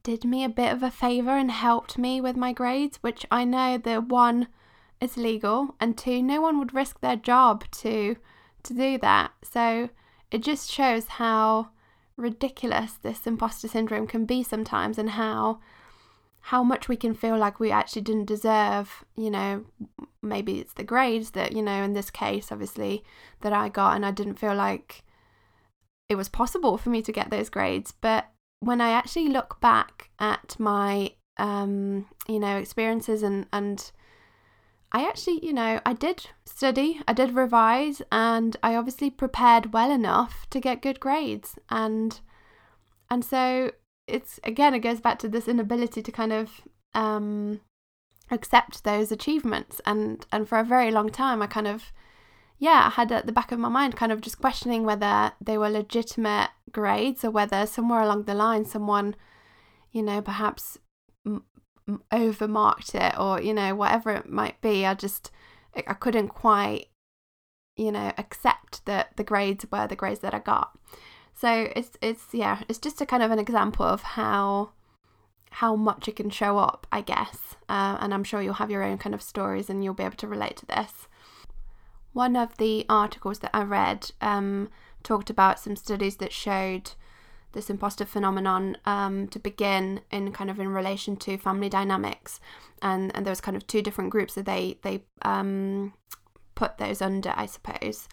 did 0.03 0.25
me 0.25 0.45
a 0.45 0.49
bit 0.49 0.73
of 0.73 0.83
a 0.83 0.91
favor 0.91 1.31
and 1.31 1.51
helped 1.51 1.99
me 1.99 2.21
with 2.21 2.37
my 2.37 2.53
grades 2.53 2.99
which 3.03 3.27
I 3.31 3.45
know 3.45 3.79
that 3.79 4.09
one 4.09 4.49
is 5.01 5.17
legal 5.17 5.75
and 5.81 5.97
two 5.97 6.23
no 6.23 6.41
one 6.41 6.59
would 6.59 6.75
risk 6.75 7.01
their 7.01 7.17
job 7.17 7.65
to 7.71 8.17
to 8.65 8.75
do 8.75 8.99
that. 8.99 9.33
So 9.43 9.91
it 10.31 10.43
just 10.43 10.71
shows 10.71 11.09
how 11.09 11.71
ridiculous 12.19 12.93
this 12.95 13.27
imposter 13.27 13.69
syndrome 13.69 14.07
can 14.07 14.27
be 14.27 14.43
sometimes 14.43 14.99
and 14.99 15.11
how 15.11 15.61
how 16.41 16.63
much 16.63 16.89
we 16.89 16.97
can 16.97 17.15
feel 17.15 17.37
like 17.37 17.61
we 17.61 17.71
actually 17.71 18.01
didn't 18.01 18.25
deserve, 18.25 19.05
you 19.17 19.31
know, 19.31 19.65
maybe 20.23 20.61
it's 20.61 20.73
the 20.73 20.85
grades 20.85 21.33
that, 21.33 21.53
you 21.53 21.63
know, 21.63 21.83
in 21.83 21.93
this 21.93 22.11
case 22.11 22.51
obviously 22.51 23.05
that 23.41 23.53
I 23.53 23.69
got 23.69 23.97
and 23.97 24.05
I 24.05 24.11
didn't 24.11 24.39
feel 24.39 24.55
like 24.55 25.05
it 26.09 26.15
was 26.17 26.29
possible 26.29 26.79
for 26.79 26.91
me 26.91 27.03
to 27.03 27.13
get 27.13 27.31
those 27.31 27.51
grades, 27.51 27.93
but 28.01 28.29
when 28.61 28.81
I 28.81 28.91
actually 28.91 29.29
look 29.29 29.61
back 29.61 30.11
at 30.19 30.57
my 30.59 31.13
um, 31.39 32.07
you 32.27 32.41
know, 32.41 32.57
experiences 32.57 33.23
and 33.23 33.47
and 33.53 33.91
I 34.91 35.07
actually, 35.07 35.45
you 35.45 35.53
know, 35.53 35.81
I 35.85 35.93
did 35.93 36.27
study, 36.47 37.01
I 37.07 37.13
did 37.13 37.35
revise, 37.35 38.01
and 38.11 38.57
I 38.63 38.75
obviously 38.75 39.11
prepared 39.11 39.73
well 39.73 39.91
enough 39.91 40.47
to 40.51 40.61
get 40.61 40.83
good 40.83 40.99
grades. 40.99 41.59
And 41.69 42.19
and 43.11 43.25
so 43.25 43.73
it's 44.07 44.41
again, 44.45 44.75
it 44.75 44.81
goes 44.81 45.01
back 45.01 45.19
to 45.21 45.29
this 45.29 45.49
inability 45.49 46.03
to 46.03 46.13
kind 46.13 46.33
of 46.33 46.63
um, 46.95 47.61
accept 48.31 48.85
those 48.85 49.13
achievements. 49.13 49.81
And 49.85 50.25
and 50.33 50.49
for 50.49 50.59
a 50.59 50.65
very 50.65 50.91
long 50.91 51.11
time, 51.11 51.43
I 51.43 51.47
kind 51.47 51.67
of 51.67 51.93
yeah, 52.59 52.85
I 52.87 52.91
had 52.91 53.13
at 53.13 53.27
the 53.27 53.33
back 53.33 53.53
of 53.53 53.59
my 53.59 53.69
mind 53.69 53.95
kind 53.95 54.11
of 54.11 54.21
just 54.21 54.41
questioning 54.41 54.85
whether 54.85 55.33
they 55.41 55.59
were 55.59 55.69
legitimate 55.69 56.51
grades 56.73 57.25
or 57.25 57.31
whether 57.31 57.67
somewhere 57.67 58.01
along 58.01 58.25
the 58.25 58.35
line 58.35 58.65
someone, 58.65 59.15
you 59.93 60.03
know, 60.03 60.21
perhaps 60.21 60.79
overmarked 62.13 62.95
it 62.95 63.19
or 63.19 63.41
you 63.41 63.55
know 63.55 63.75
whatever 63.75 64.11
it 64.11 64.29
might 64.29 64.61
be. 64.61 64.85
I 64.85 64.95
just 64.95 65.31
I 65.75 65.95
couldn't 65.95 66.29
quite 66.29 66.89
you 67.77 67.93
know 67.93 68.13
accept 68.19 68.85
that 68.87 69.17
the 69.17 69.25
grades 69.25 69.65
were 69.71 69.87
the 69.87 69.97
grades 69.97 70.21
that 70.21 70.35
I 70.35 70.41
got. 70.41 70.79
So 71.35 71.71
it's 71.77 71.97
it's 72.03 72.27
yeah, 72.33 72.63
it's 72.69 72.79
just 72.79 73.01
a 73.01 73.07
kind 73.07 73.23
of 73.23 73.31
an 73.31 73.39
example 73.39 73.87
of 73.87 74.03
how 74.03 74.71
how 75.51 75.77
much 75.77 76.09
it 76.09 76.17
can 76.17 76.31
show 76.31 76.59
up, 76.59 76.87
I 76.93 77.01
guess. 77.01 77.57
Uh, 77.69 77.97
and 78.01 78.13
I'm 78.13 78.25
sure 78.25 78.43
you'll 78.43 78.55
have 78.55 78.71
your 78.71 78.83
own 78.83 78.99
kind 78.99 79.15
of 79.15 79.23
stories 79.23 79.71
and 79.71 79.83
you'll 79.83 79.95
be 79.95 80.03
able 80.03 80.17
to 80.17 80.29
relate 80.29 80.57
to 80.59 80.67
this. 80.67 81.09
One 82.13 82.37
of 82.37 82.57
the 82.57 82.85
articles 82.89 83.39
that 83.41 83.51
I 83.55 83.63
read 83.63 84.11
um, 84.21 84.69
talked 85.03 85.31
about 85.31 85.61
some 85.61 85.77
studies 85.77 86.17
that 86.17 86.33
showed 86.33 86.93
this 87.53 87.71
imposter 87.71 88.05
phenomenon 88.05 88.77
um, 88.85 89.29
to 89.29 89.39
begin 89.39 90.01
in 90.11 90.33
kind 90.33 90.51
of 90.51 90.61
in 90.61 90.69
relation 90.69 91.17
to 91.17 91.39
family 91.39 91.69
dynamics, 91.69 92.41
and 92.83 93.15
and 93.15 93.25
there 93.27 93.33
was 93.33 93.41
kind 93.41 93.57
of 93.57 93.67
two 93.67 93.83
different 93.83 94.11
groups 94.11 94.35
that 94.35 94.47
they 94.47 94.79
they 94.83 95.03
um, 95.23 95.93
put 96.55 96.79
those 96.79 97.01
under, 97.01 97.33
I 97.37 97.47
suppose 97.47 98.09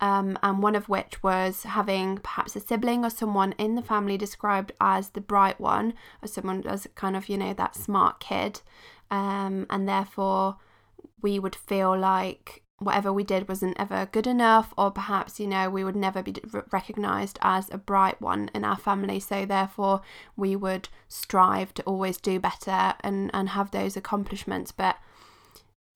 um, 0.00 0.38
and 0.42 0.62
one 0.62 0.74
of 0.74 0.88
which 0.88 1.22
was 1.22 1.62
having 1.62 2.18
perhaps 2.18 2.54
a 2.54 2.60
sibling 2.60 3.04
or 3.04 3.10
someone 3.10 3.52
in 3.52 3.74
the 3.74 3.82
family 3.82 4.18
described 4.18 4.72
as 4.80 5.10
the 5.10 5.20
bright 5.20 5.58
one, 5.58 5.94
or 6.22 6.28
someone 6.28 6.66
as 6.66 6.86
kind 6.94 7.16
of, 7.16 7.28
you 7.28 7.38
know, 7.38 7.54
that 7.54 7.74
smart 7.74 8.20
kid. 8.20 8.60
Um, 9.10 9.66
and 9.70 9.88
therefore, 9.88 10.56
we 11.22 11.38
would 11.38 11.56
feel 11.56 11.98
like 11.98 12.62
whatever 12.78 13.10
we 13.12 13.24
did 13.24 13.48
wasn't 13.48 13.78
ever 13.78 14.08
good 14.12 14.26
enough, 14.26 14.74
or 14.76 14.90
perhaps, 14.90 15.40
you 15.40 15.46
know, 15.46 15.70
we 15.70 15.82
would 15.82 15.96
never 15.96 16.22
be 16.22 16.34
recognized 16.70 17.38
as 17.40 17.70
a 17.70 17.78
bright 17.78 18.20
one 18.20 18.50
in 18.54 18.64
our 18.64 18.76
family. 18.76 19.18
So, 19.18 19.46
therefore, 19.46 20.02
we 20.36 20.54
would 20.56 20.88
strive 21.08 21.72
to 21.74 21.82
always 21.84 22.18
do 22.18 22.38
better 22.38 22.94
and, 23.00 23.30
and 23.32 23.50
have 23.50 23.70
those 23.70 23.96
accomplishments. 23.96 24.72
But 24.72 24.96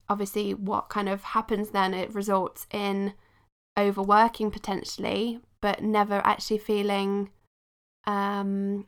obviously, 0.09 0.53
what 0.53 0.89
kind 0.89 1.07
of 1.07 1.23
happens 1.23 1.69
then, 1.69 1.93
it 1.93 2.13
results 2.15 2.65
in 2.71 3.13
overworking 3.77 4.49
potentially, 4.51 5.39
but 5.61 5.83
never 5.83 6.15
actually 6.25 6.57
feeling, 6.57 7.29
um, 8.07 8.87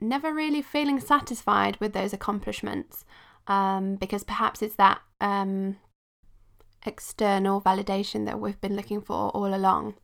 never 0.00 0.34
really 0.34 0.60
feeling 0.60 0.98
satisfied 0.98 1.76
with 1.80 1.92
those 1.92 2.12
accomplishments, 2.12 3.04
um, 3.46 3.94
because 3.94 4.24
perhaps 4.24 4.60
it's 4.60 4.74
that 4.74 5.00
um, 5.20 5.76
external 6.86 7.60
validation 7.60 8.24
that 8.26 8.40
we've 8.40 8.60
been 8.60 8.76
looking 8.76 9.00
for 9.00 9.30
all 9.30 9.54
along. 9.54 9.94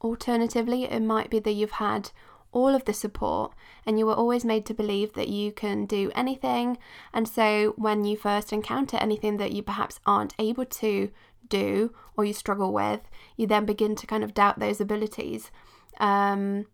Alternatively, 0.00 0.84
it 0.84 1.00
might 1.00 1.30
be 1.30 1.38
that 1.38 1.52
you've 1.52 1.72
had 1.72 2.10
all 2.52 2.74
of 2.74 2.84
the 2.84 2.92
support 2.92 3.52
and 3.84 3.98
you 3.98 4.06
were 4.06 4.14
always 4.14 4.44
made 4.44 4.64
to 4.66 4.74
believe 4.74 5.12
that 5.14 5.28
you 5.28 5.52
can 5.52 5.86
do 5.86 6.10
anything. 6.14 6.78
And 7.12 7.28
so, 7.28 7.74
when 7.76 8.04
you 8.04 8.16
first 8.16 8.52
encounter 8.52 8.96
anything 8.98 9.36
that 9.38 9.52
you 9.52 9.62
perhaps 9.62 10.00
aren't 10.06 10.34
able 10.38 10.64
to 10.64 11.10
do 11.48 11.92
or 12.16 12.24
you 12.24 12.32
struggle 12.32 12.72
with, 12.72 13.00
you 13.36 13.46
then 13.46 13.66
begin 13.66 13.96
to 13.96 14.06
kind 14.06 14.24
of 14.24 14.34
doubt 14.34 14.58
those 14.58 14.80
abilities. 14.80 15.50
Um, 15.98 16.66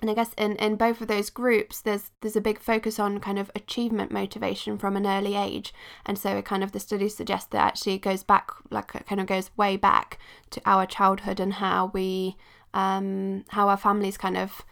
and 0.00 0.10
I 0.10 0.14
guess 0.14 0.32
in, 0.38 0.54
in 0.56 0.76
both 0.76 1.00
of 1.00 1.08
those 1.08 1.28
groups, 1.28 1.80
there's 1.80 2.12
there's 2.20 2.36
a 2.36 2.40
big 2.40 2.60
focus 2.60 3.00
on 3.00 3.18
kind 3.18 3.38
of 3.38 3.50
achievement 3.54 4.12
motivation 4.12 4.78
from 4.78 4.96
an 4.96 5.06
early 5.06 5.34
age, 5.34 5.74
and 6.06 6.16
so 6.16 6.40
kind 6.42 6.62
of 6.62 6.72
the 6.72 6.80
studies 6.80 7.16
suggest 7.16 7.50
that 7.50 7.64
actually 7.64 7.94
it 7.94 8.02
goes 8.02 8.22
back, 8.22 8.50
like 8.70 8.94
it 8.94 9.06
kind 9.06 9.20
of 9.20 9.26
goes 9.26 9.50
way 9.56 9.76
back 9.76 10.18
to 10.50 10.60
our 10.64 10.86
childhood 10.86 11.40
and 11.40 11.54
how 11.54 11.90
we, 11.92 12.36
um, 12.74 13.44
how 13.48 13.68
our 13.68 13.76
families 13.76 14.16
kind 14.16 14.36
of, 14.36 14.64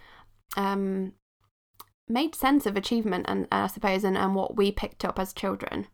um, 0.57 1.13
made 2.09 2.37
sense 2.37 2.67
of 2.67 2.77
achievement 2.77 3.27
and 3.29 3.49
I 3.51 3.67
suppose 3.67 4.05
and, 4.05 4.17
and 4.17 4.35
what 4.37 4.57
we 4.57 4.71
picked 4.71 5.05
up 5.05 5.19
as 5.19 5.33
children. 5.33 5.89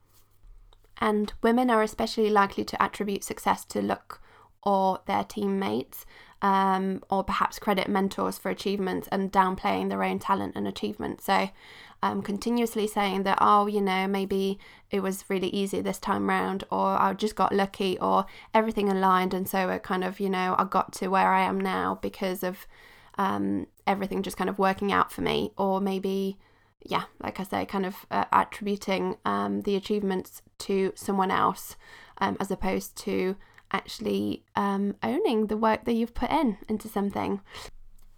And 0.98 1.32
women 1.42 1.70
are 1.70 1.82
especially 1.82 2.28
likely 2.28 2.64
to 2.64 2.82
attribute 2.82 3.24
success 3.24 3.64
to 3.66 3.80
luck 3.80 4.20
or 4.62 5.00
their 5.06 5.24
teammates, 5.24 6.04
um, 6.42 7.02
or 7.08 7.22
perhaps 7.22 7.58
credit 7.58 7.88
mentors 7.88 8.36
for 8.36 8.50
achievements 8.50 9.08
and 9.12 9.32
downplaying 9.32 9.88
their 9.88 10.02
own 10.02 10.18
talent 10.18 10.54
and 10.56 10.66
achievement. 10.66 11.22
So, 11.22 11.48
um, 12.02 12.20
continuously 12.20 12.88
saying 12.88 13.22
that, 13.22 13.38
oh, 13.40 13.68
you 13.68 13.80
know, 13.80 14.08
maybe 14.08 14.58
it 14.90 15.00
was 15.00 15.24
really 15.30 15.46
easy 15.48 15.80
this 15.80 16.00
time 16.00 16.28
round, 16.28 16.64
or 16.68 17.00
I 17.00 17.14
just 17.14 17.36
got 17.36 17.54
lucky, 17.54 17.96
or 18.00 18.26
everything 18.52 18.88
aligned, 18.90 19.32
and 19.32 19.48
so 19.48 19.70
it 19.70 19.84
kind 19.84 20.02
of, 20.02 20.18
you 20.18 20.28
know, 20.28 20.56
I 20.58 20.64
got 20.64 20.92
to 20.94 21.08
where 21.08 21.32
I 21.32 21.42
am 21.42 21.60
now 21.60 22.00
because 22.02 22.42
of 22.42 22.66
um, 23.18 23.68
everything 23.86 24.22
just 24.22 24.36
kind 24.36 24.50
of 24.50 24.58
working 24.58 24.90
out 24.90 25.12
for 25.12 25.20
me, 25.20 25.52
or 25.56 25.80
maybe 25.80 26.38
yeah, 26.84 27.04
like 27.22 27.38
I 27.38 27.44
say, 27.44 27.64
kind 27.64 27.86
of 27.86 28.06
uh, 28.10 28.24
attributing 28.32 29.16
um, 29.24 29.60
the 29.60 29.76
achievements 29.76 30.42
to 30.58 30.92
someone 30.96 31.30
else 31.30 31.76
um, 32.18 32.36
as 32.40 32.50
opposed 32.50 32.96
to 32.98 33.36
actually 33.72 34.44
um, 34.56 34.96
owning 35.02 35.46
the 35.46 35.56
work 35.56 35.84
that 35.84 35.92
you've 35.92 36.14
put 36.14 36.30
in 36.30 36.58
into 36.68 36.88
something. 36.88 37.40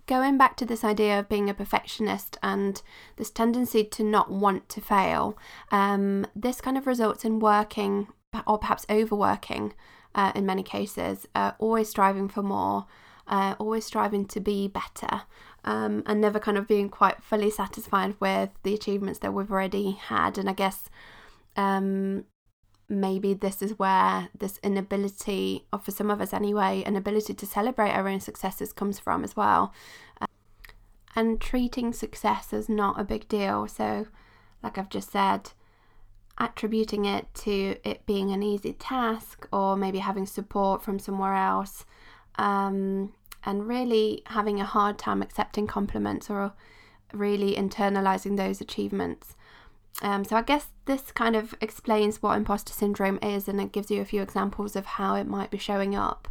Going 0.06 0.36
back 0.36 0.56
to 0.58 0.66
this 0.66 0.84
idea 0.84 1.18
of 1.18 1.30
being 1.30 1.48
a 1.48 1.54
perfectionist 1.54 2.36
and 2.42 2.82
this 3.16 3.30
tendency 3.30 3.84
to 3.84 4.04
not 4.04 4.30
want 4.30 4.68
to 4.70 4.80
fail, 4.80 5.38
um, 5.70 6.26
this 6.36 6.60
kind 6.60 6.76
of 6.76 6.86
results 6.86 7.24
in 7.24 7.38
working 7.38 8.08
or 8.46 8.58
perhaps 8.58 8.84
overworking 8.90 9.72
uh, 10.14 10.32
in 10.34 10.44
many 10.44 10.62
cases, 10.62 11.26
uh, 11.34 11.52
always 11.58 11.88
striving 11.88 12.28
for 12.28 12.42
more, 12.42 12.86
uh, 13.26 13.54
always 13.58 13.84
striving 13.84 14.26
to 14.26 14.40
be 14.40 14.68
better 14.68 15.22
um, 15.64 16.02
and 16.06 16.20
never 16.20 16.38
kind 16.38 16.58
of 16.58 16.68
being 16.68 16.88
quite 16.88 17.22
fully 17.22 17.50
satisfied 17.50 18.14
with 18.20 18.50
the 18.62 18.74
achievements 18.74 19.20
that 19.20 19.32
we've 19.32 19.50
already 19.50 19.92
had. 19.92 20.38
And 20.38 20.48
I 20.48 20.52
guess 20.52 20.88
um, 21.56 22.24
maybe 22.88 23.34
this 23.34 23.62
is 23.62 23.78
where 23.78 24.28
this 24.38 24.58
inability, 24.62 25.66
or 25.72 25.78
for 25.78 25.90
some 25.90 26.10
of 26.10 26.20
us 26.20 26.32
anyway, 26.32 26.82
an 26.84 26.96
ability 26.96 27.34
to 27.34 27.46
celebrate 27.46 27.90
our 27.90 28.08
own 28.08 28.20
successes 28.20 28.72
comes 28.72 28.98
from 28.98 29.24
as 29.24 29.36
well. 29.36 29.72
Um, 30.20 30.28
and 31.16 31.40
treating 31.40 31.92
success 31.92 32.52
as 32.52 32.68
not 32.68 33.00
a 33.00 33.04
big 33.04 33.28
deal. 33.28 33.66
So, 33.68 34.06
like 34.62 34.78
I've 34.78 34.88
just 34.88 35.10
said, 35.10 35.52
attributing 36.38 37.04
it 37.04 37.26
to 37.34 37.76
it 37.84 38.04
being 38.06 38.32
an 38.32 38.42
easy 38.42 38.72
task 38.72 39.46
or 39.52 39.76
maybe 39.76 39.98
having 39.98 40.26
support 40.26 40.82
from 40.82 40.98
somewhere 40.98 41.34
else 41.34 41.84
um, 42.36 43.12
and 43.44 43.68
really 43.68 44.22
having 44.26 44.60
a 44.60 44.64
hard 44.64 44.98
time 44.98 45.22
accepting 45.22 45.66
compliments 45.66 46.28
or 46.28 46.52
really 47.12 47.54
internalizing 47.54 48.36
those 48.36 48.60
achievements. 48.60 49.36
Um, 50.02 50.24
so 50.24 50.36
I 50.36 50.42
guess 50.42 50.68
this 50.86 51.12
kind 51.12 51.36
of 51.36 51.54
explains 51.60 52.22
what 52.22 52.36
imposter 52.36 52.72
syndrome 52.72 53.18
is 53.22 53.48
and 53.48 53.60
it 53.60 53.72
gives 53.72 53.90
you 53.90 54.00
a 54.00 54.04
few 54.04 54.22
examples 54.22 54.76
of 54.76 54.86
how 54.86 55.14
it 55.14 55.26
might 55.26 55.50
be 55.50 55.58
showing 55.58 55.94
up. 55.94 56.28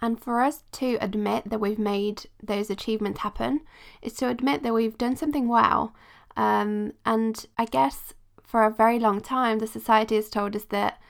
And 0.00 0.20
for 0.20 0.40
us 0.40 0.64
to 0.72 0.98
admit 1.00 1.48
that 1.48 1.60
we've 1.60 1.78
made 1.78 2.24
those 2.42 2.70
achievements 2.70 3.20
happen 3.20 3.60
is 4.02 4.14
to 4.14 4.28
admit 4.28 4.62
that 4.62 4.74
we've 4.74 4.98
done 4.98 5.16
something 5.16 5.48
well. 5.48 5.94
Um, 6.36 6.92
and 7.06 7.46
I 7.56 7.64
guess 7.64 8.12
for 8.42 8.64
a 8.64 8.70
very 8.70 8.98
long 8.98 9.20
time, 9.20 9.58
the 9.58 9.66
society 9.66 10.16
has 10.16 10.28
told 10.28 10.56
us 10.56 10.64
that, 10.64 11.00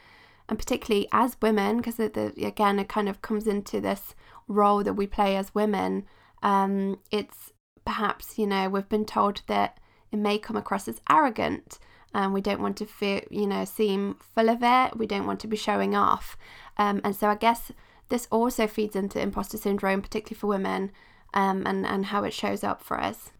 and 0.49 0.59
particularly 0.59 1.09
as 1.13 1.37
women, 1.41 1.79
because 1.79 1.99
again, 1.99 2.79
it 2.79 2.89
kind 2.89 3.09
of 3.09 3.23
comes 3.23 3.47
into 3.47 3.81
this 3.81 4.15
role 4.49 4.85
that 4.85 4.95
we 4.95 5.07
play 5.07 5.37
as 5.37 5.55
women, 5.55 6.05
um, 6.43 7.01
it's 7.11 7.53
perhaps, 7.85 8.39
you 8.39 8.47
know, 8.47 8.69
we've 8.69 8.89
been 8.89 9.07
told 9.07 9.43
that 9.47 9.79
it 10.15 10.19
may 10.19 10.39
come 10.39 10.57
across 10.57 10.87
as 10.87 11.01
arrogant 11.11 11.79
and 12.15 12.33
we 12.33 12.41
don't 12.41 12.63
want 12.63 12.77
to 12.77 12.87
feel, 12.87 13.21
you 13.31 13.47
know, 13.47 13.65
seem 13.65 14.17
full 14.21 14.49
of 14.49 14.59
it. 14.63 14.97
We 14.97 15.07
don't 15.07 15.27
want 15.27 15.41
to 15.41 15.49
be 15.49 15.57
showing 15.57 15.97
off. 15.97 16.37
Um, 16.79 17.01
and 17.03 17.15
so 17.15 17.29
I 17.29 17.35
guess 17.35 17.73
this 18.09 18.29
also 18.31 18.69
feeds 18.69 18.95
into 18.95 19.21
imposter 19.21 19.59
syndrome, 19.59 20.01
particularly 20.01 20.39
for 20.39 20.47
women, 20.47 20.93
um, 21.35 21.65
and, 21.67 21.85
and 21.85 22.07
how 22.07 22.23
it 22.23 22.33
shows 22.33 22.63
up 22.63 22.81
for 22.83 23.01
us. 23.01 23.33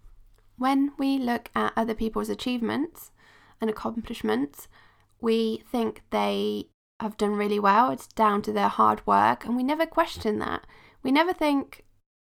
When 0.57 0.93
we 0.99 1.19
look 1.19 1.51
at 1.55 1.73
other 1.77 1.95
people's 1.95 2.29
achievements 2.29 3.13
and 3.61 3.71
accomplishments, 3.71 4.67
we 5.21 5.63
think 5.71 6.03
they 6.11 6.67
have 7.01 7.17
done 7.17 7.37
really 7.37 7.61
well. 7.61 7.91
It's 7.91 8.09
down 8.09 8.43
to 8.43 8.53
their 8.53 8.69
hard 8.69 9.07
work, 9.07 9.45
and 9.45 9.57
we 9.57 9.63
never 9.63 9.87
question 9.87 10.41
that. 10.41 10.67
We 11.05 11.13
never 11.13 11.33
think, 11.33 11.85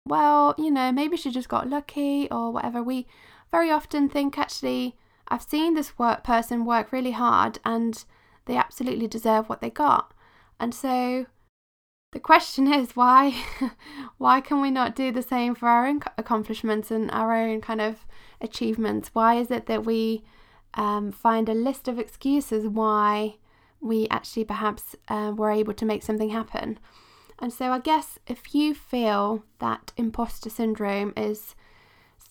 well, 0.07 0.55
you 0.57 0.71
know, 0.71 0.91
maybe 0.91 1.17
she 1.17 1.29
just 1.29 1.50
got 1.50 1.69
lucky 1.69 2.27
or 2.31 2.51
whatever. 2.51 2.81
We 2.81 3.05
very 3.51 3.70
often 3.70 4.10
think, 4.10 4.38
actually, 4.38 4.96
I've 5.27 5.43
seen 5.43 5.74
this 5.74 5.98
work 6.00 6.24
person 6.24 6.65
work 6.65 6.91
really 6.91 7.12
hard 7.12 7.60
and 7.65 8.03
they 8.46 8.58
absolutely 8.58 9.08
deserve 9.08 9.50
what 9.50 9.62
they 9.62 9.70
got. 9.70 10.13
And 10.60 10.74
so 10.74 11.25
the 12.12 12.20
question 12.20 12.72
is 12.72 12.96
why 12.96 13.34
why 14.17 14.41
can 14.41 14.62
we 14.62 14.70
not 14.70 14.96
do 14.96 15.12
the 15.12 15.22
same 15.22 15.55
for 15.55 15.67
our 15.67 15.88
own 15.88 16.01
accomplishments 16.17 16.91
and 16.91 17.10
our 17.12 17.34
own 17.34 17.62
kind 17.62 17.81
of 17.81 18.05
achievements 18.41 19.10
why 19.13 19.36
is 19.36 19.50
it 19.50 19.65
that 19.67 19.86
we 19.86 20.24
um, 20.74 21.12
find 21.12 21.48
a 21.48 21.53
list 21.53 21.88
of 21.88 22.00
excuses 22.00 22.67
why 22.67 23.36
we 23.79 24.08
actually 24.10 24.43
perhaps 24.43 24.96
uh, 25.08 25.31
were 25.36 25.51
able 25.51 25.74
to 25.74 25.86
make 25.86 26.03
something 26.03 26.29
happen 26.29 26.77
and 27.39 27.53
so 27.53 27.72
i 27.72 27.79
guess 27.79 28.20
if 28.27 28.53
you 28.53 28.74
feel 28.74 29.43
that 29.60 29.93
imposter 29.96 30.50
syndrome 30.50 31.13
is 31.15 31.55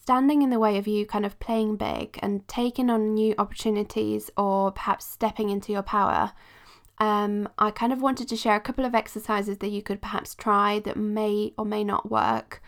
standing 0.01 0.41
in 0.41 0.49
the 0.49 0.59
way 0.59 0.77
of 0.77 0.87
you 0.87 1.05
kind 1.05 1.25
of 1.25 1.39
playing 1.39 1.75
big 1.75 2.17
and 2.21 2.47
taking 2.47 2.89
on 2.89 3.13
new 3.13 3.35
opportunities 3.37 4.31
or 4.35 4.71
perhaps 4.71 5.05
stepping 5.05 5.49
into 5.49 5.71
your 5.71 5.83
power 5.83 6.31
um, 6.97 7.49
I 7.57 7.71
kind 7.71 7.91
of 7.91 8.01
wanted 8.01 8.29
to 8.29 8.35
share 8.35 8.55
a 8.55 8.61
couple 8.61 8.85
of 8.85 8.93
exercises 8.93 9.57
that 9.57 9.69
you 9.69 9.81
could 9.81 10.01
perhaps 10.01 10.35
try 10.35 10.79
that 10.79 10.97
may 10.97 11.53
or 11.57 11.65
may 11.65 11.83
not 11.83 12.11
work 12.11 12.61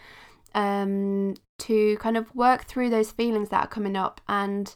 um, 0.55 1.35
to 1.59 1.97
kind 1.97 2.17
of 2.17 2.33
work 2.35 2.65
through 2.65 2.89
those 2.89 3.11
feelings 3.11 3.49
that 3.49 3.63
are 3.63 3.67
coming 3.67 3.95
up 3.95 4.21
and 4.27 4.75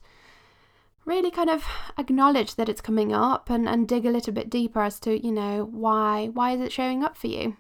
really 1.06 1.32
kind 1.32 1.50
of 1.50 1.64
acknowledge 1.98 2.56
that 2.56 2.70
it's 2.70 2.82
coming 2.82 3.14
up 3.14 3.50
and, 3.50 3.68
and 3.68 3.88
dig 3.88 4.06
a 4.06 4.12
little 4.12 4.34
bit 4.34 4.50
deeper 4.50 4.82
as 4.82 5.00
to 5.00 5.26
you 5.26 5.32
know 5.32 5.68
why 5.72 6.30
why 6.34 6.52
is 6.52 6.62
it 6.62 6.72
showing 6.72 7.04
up 7.04 7.16
for 7.16 7.28
you 7.28 7.56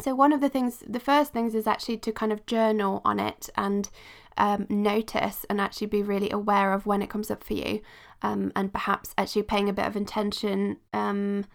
so 0.00 0.14
one 0.14 0.32
of 0.32 0.40
the 0.40 0.48
things 0.48 0.82
the 0.86 1.00
first 1.00 1.32
things 1.32 1.54
is 1.54 1.66
actually 1.66 1.96
to 1.98 2.12
kind 2.12 2.32
of 2.32 2.46
journal 2.46 3.00
on 3.04 3.18
it 3.18 3.48
and 3.56 3.90
um, 4.38 4.66
notice 4.68 5.46
and 5.48 5.60
actually 5.60 5.86
be 5.86 6.02
really 6.02 6.30
aware 6.30 6.72
of 6.72 6.84
when 6.84 7.02
it 7.02 7.10
comes 7.10 7.30
up 7.30 7.42
for 7.42 7.54
you 7.54 7.80
um, 8.22 8.52
and 8.54 8.72
perhaps 8.72 9.14
actually 9.16 9.42
paying 9.42 9.68
a 9.68 9.72
bit 9.72 9.86
of 9.86 9.96
attention 9.96 10.76
um, 10.92 11.46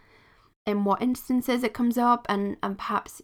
in 0.65 0.83
what 0.83 1.01
instances 1.01 1.63
it 1.63 1.74
comes 1.74 1.98
up 1.98 2.25
and, 2.29 2.57
and 2.63 2.77
perhaps 2.77 3.21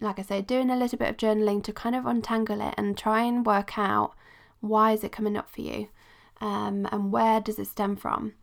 like 0.00 0.18
i 0.18 0.22
say 0.22 0.42
doing 0.42 0.70
a 0.70 0.76
little 0.76 0.98
bit 0.98 1.08
of 1.08 1.16
journaling 1.16 1.62
to 1.62 1.72
kind 1.72 1.94
of 1.94 2.04
untangle 2.04 2.60
it 2.60 2.74
and 2.76 2.98
try 2.98 3.22
and 3.22 3.46
work 3.46 3.78
out 3.78 4.14
why 4.60 4.92
is 4.92 5.04
it 5.04 5.12
coming 5.12 5.36
up 5.36 5.48
for 5.48 5.60
you 5.60 5.88
um, 6.40 6.86
and 6.92 7.12
where 7.12 7.40
does 7.40 7.58
it 7.58 7.66
stem 7.66 7.96
from. 7.96 8.34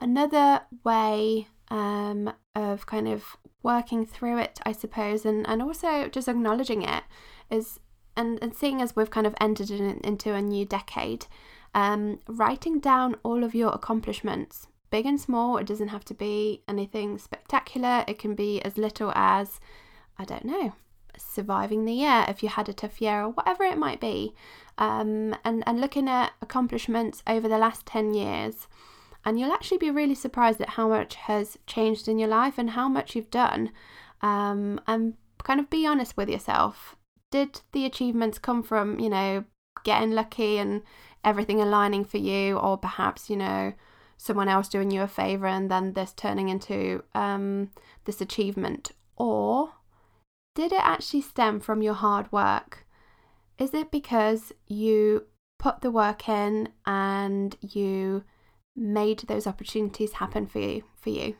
Another 0.00 0.62
way 0.82 1.48
um, 1.68 2.32
of 2.54 2.86
kind 2.86 3.08
of 3.08 3.36
working 3.64 4.06
through 4.06 4.38
it 4.38 4.60
i 4.64 4.70
suppose 4.70 5.24
and, 5.24 5.44
and 5.48 5.60
also 5.60 6.08
just 6.08 6.28
acknowledging 6.28 6.82
it 6.82 7.02
is 7.50 7.80
and, 8.16 8.38
and 8.40 8.54
seeing 8.54 8.80
as 8.80 8.94
we've 8.94 9.10
kind 9.10 9.26
of 9.26 9.34
entered 9.40 9.70
in, 9.70 9.98
into 10.04 10.32
a 10.32 10.40
new 10.40 10.64
decade 10.64 11.26
um, 11.74 12.20
writing 12.28 12.78
down 12.78 13.16
all 13.22 13.42
of 13.42 13.54
your 13.54 13.72
accomplishments, 13.72 14.68
big 14.90 15.06
and 15.06 15.20
small. 15.20 15.56
It 15.56 15.66
doesn't 15.66 15.88
have 15.88 16.04
to 16.06 16.14
be 16.14 16.62
anything 16.68 17.18
spectacular. 17.18 18.04
It 18.06 18.18
can 18.18 18.34
be 18.34 18.62
as 18.62 18.78
little 18.78 19.12
as, 19.14 19.60
I 20.18 20.24
don't 20.24 20.44
know, 20.44 20.74
surviving 21.18 21.84
the 21.84 21.92
year 21.92 22.24
if 22.28 22.42
you 22.42 22.48
had 22.48 22.68
a 22.68 22.72
tough 22.72 23.00
year 23.00 23.22
or 23.22 23.30
whatever 23.30 23.64
it 23.64 23.76
might 23.76 24.00
be. 24.00 24.34
Um, 24.78 25.34
and, 25.44 25.64
and 25.66 25.80
looking 25.80 26.08
at 26.08 26.32
accomplishments 26.40 27.22
over 27.26 27.48
the 27.48 27.58
last 27.58 27.86
10 27.86 28.14
years. 28.14 28.68
And 29.24 29.40
you'll 29.40 29.52
actually 29.52 29.78
be 29.78 29.90
really 29.90 30.14
surprised 30.14 30.60
at 30.60 30.70
how 30.70 30.88
much 30.88 31.14
has 31.14 31.56
changed 31.66 32.08
in 32.08 32.18
your 32.18 32.28
life 32.28 32.58
and 32.58 32.70
how 32.70 32.88
much 32.88 33.16
you've 33.16 33.30
done. 33.30 33.70
Um, 34.20 34.80
and 34.86 35.14
kind 35.42 35.60
of 35.60 35.70
be 35.70 35.86
honest 35.86 36.16
with 36.16 36.28
yourself. 36.28 36.96
Did 37.30 37.62
the 37.72 37.86
achievements 37.86 38.38
come 38.38 38.62
from, 38.62 39.00
you 39.00 39.08
know, 39.08 39.44
getting 39.82 40.12
lucky 40.12 40.58
and 40.58 40.82
everything 41.24 41.60
aligning 41.60 42.04
for 42.04 42.18
you, 42.18 42.58
or 42.58 42.76
perhaps, 42.76 43.30
you 43.30 43.36
know, 43.36 43.72
someone 44.16 44.48
else 44.48 44.68
doing 44.68 44.90
you 44.90 45.02
a 45.02 45.08
favor 45.08 45.46
and 45.46 45.70
then 45.70 45.94
this 45.94 46.12
turning 46.12 46.48
into 46.48 47.02
um, 47.14 47.70
this 48.04 48.20
achievement? 48.20 48.92
Or 49.16 49.72
did 50.54 50.72
it 50.72 50.82
actually 50.82 51.22
stem 51.22 51.60
from 51.60 51.82
your 51.82 51.94
hard 51.94 52.30
work? 52.30 52.86
Is 53.58 53.74
it 53.74 53.90
because 53.90 54.52
you 54.66 55.24
put 55.58 55.80
the 55.80 55.90
work 55.90 56.28
in 56.28 56.68
and 56.86 57.56
you 57.60 58.24
made 58.76 59.20
those 59.20 59.46
opportunities 59.46 60.14
happen 60.14 60.46
for 60.46 60.58
you 60.58 60.82
for 60.96 61.10
you? 61.10 61.36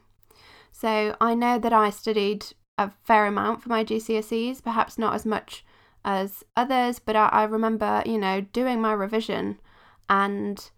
So 0.73 1.17
I 1.21 1.35
know 1.35 1.59
that 1.59 1.73
I 1.73 1.91
studied 1.91 2.47
a 2.77 2.91
fair 3.05 3.27
amount 3.27 3.63
for 3.63 3.69
my 3.69 3.85
GCSEs, 3.85 4.63
perhaps 4.63 4.99
not 4.99 5.15
as 5.15 5.25
much 5.25 5.65
as 6.05 6.45
others, 6.57 6.99
but 6.99 7.17
I, 7.17 7.29
I 7.29 7.45
remember, 7.45 8.03
you 8.05 8.19
know, 8.19 8.41
doing 8.41 8.81
my 8.81 8.93
revision 8.93 9.61
and 10.09 10.71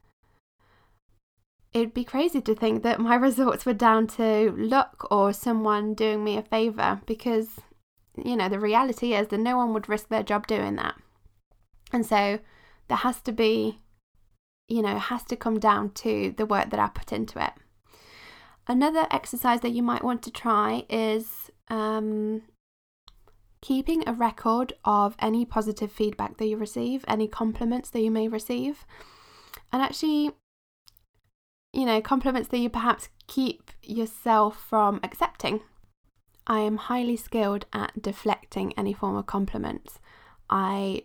it'd 1.73 1.95
be 1.95 2.05
crazy 2.05 2.41
to 2.41 2.55
think 2.55 2.83
that 2.83 3.01
my 3.01 3.15
results 3.29 3.67
were 3.67 3.75
down 3.75 4.07
to 4.07 4.53
luck 4.57 5.07
or 5.11 5.33
someone 5.33 5.95
doing 5.95 6.25
me 6.25 6.37
a 6.37 6.43
favor 6.43 7.01
because 7.07 7.61
you 8.25 8.35
know 8.35 8.49
the 8.49 8.59
reality 8.59 9.13
is 9.13 9.29
that 9.29 9.39
no 9.39 9.57
one 9.59 9.75
would 9.75 9.89
risk 9.89 10.09
their 10.09 10.23
job 10.23 10.47
doing 10.47 10.77
that 10.77 10.95
and 11.93 12.07
so 12.07 12.39
there 12.89 12.97
has 12.97 13.21
to 13.21 13.31
be 13.31 13.81
you 14.69 14.83
know 14.83 14.99
has 14.99 15.23
to 15.25 15.37
come 15.37 15.59
down 15.59 15.91
to 15.91 16.35
the 16.37 16.47
work 16.47 16.71
that 16.71 16.81
i 16.81 16.89
put 16.89 17.13
into 17.13 17.43
it 17.43 17.53
another 18.67 19.07
exercise 19.11 19.61
that 19.61 19.71
you 19.71 19.83
might 19.83 20.05
want 20.05 20.23
to 20.23 20.31
try 20.31 20.85
is 20.91 21.51
um, 21.69 22.43
keeping 23.61 24.03
a 24.09 24.13
record 24.13 24.73
of 24.85 25.15
any 25.21 25.45
positive 25.45 25.91
feedback 25.91 26.37
that 26.37 26.47
you 26.47 26.57
receive 26.57 27.05
any 27.07 27.29
compliments 27.29 27.91
that 27.91 28.01
you 28.01 28.11
may 28.11 28.27
receive 28.29 28.85
and 29.73 29.83
actually, 29.83 30.33
you 31.73 31.85
know, 31.85 32.01
compliments 32.01 32.49
that 32.49 32.59
you 32.59 32.71
perhaps 32.71 33.09
keep 33.27 33.71
yourself 33.83 34.57
from 34.69 35.01
accepting. 35.03 35.61
I 36.47 36.61
am 36.61 36.77
highly 36.77 37.17
skilled 37.17 37.67
at 37.73 38.01
deflecting 38.01 38.73
any 38.77 38.93
form 38.93 39.17
of 39.17 39.27
compliments. 39.27 39.99
I 40.49 41.03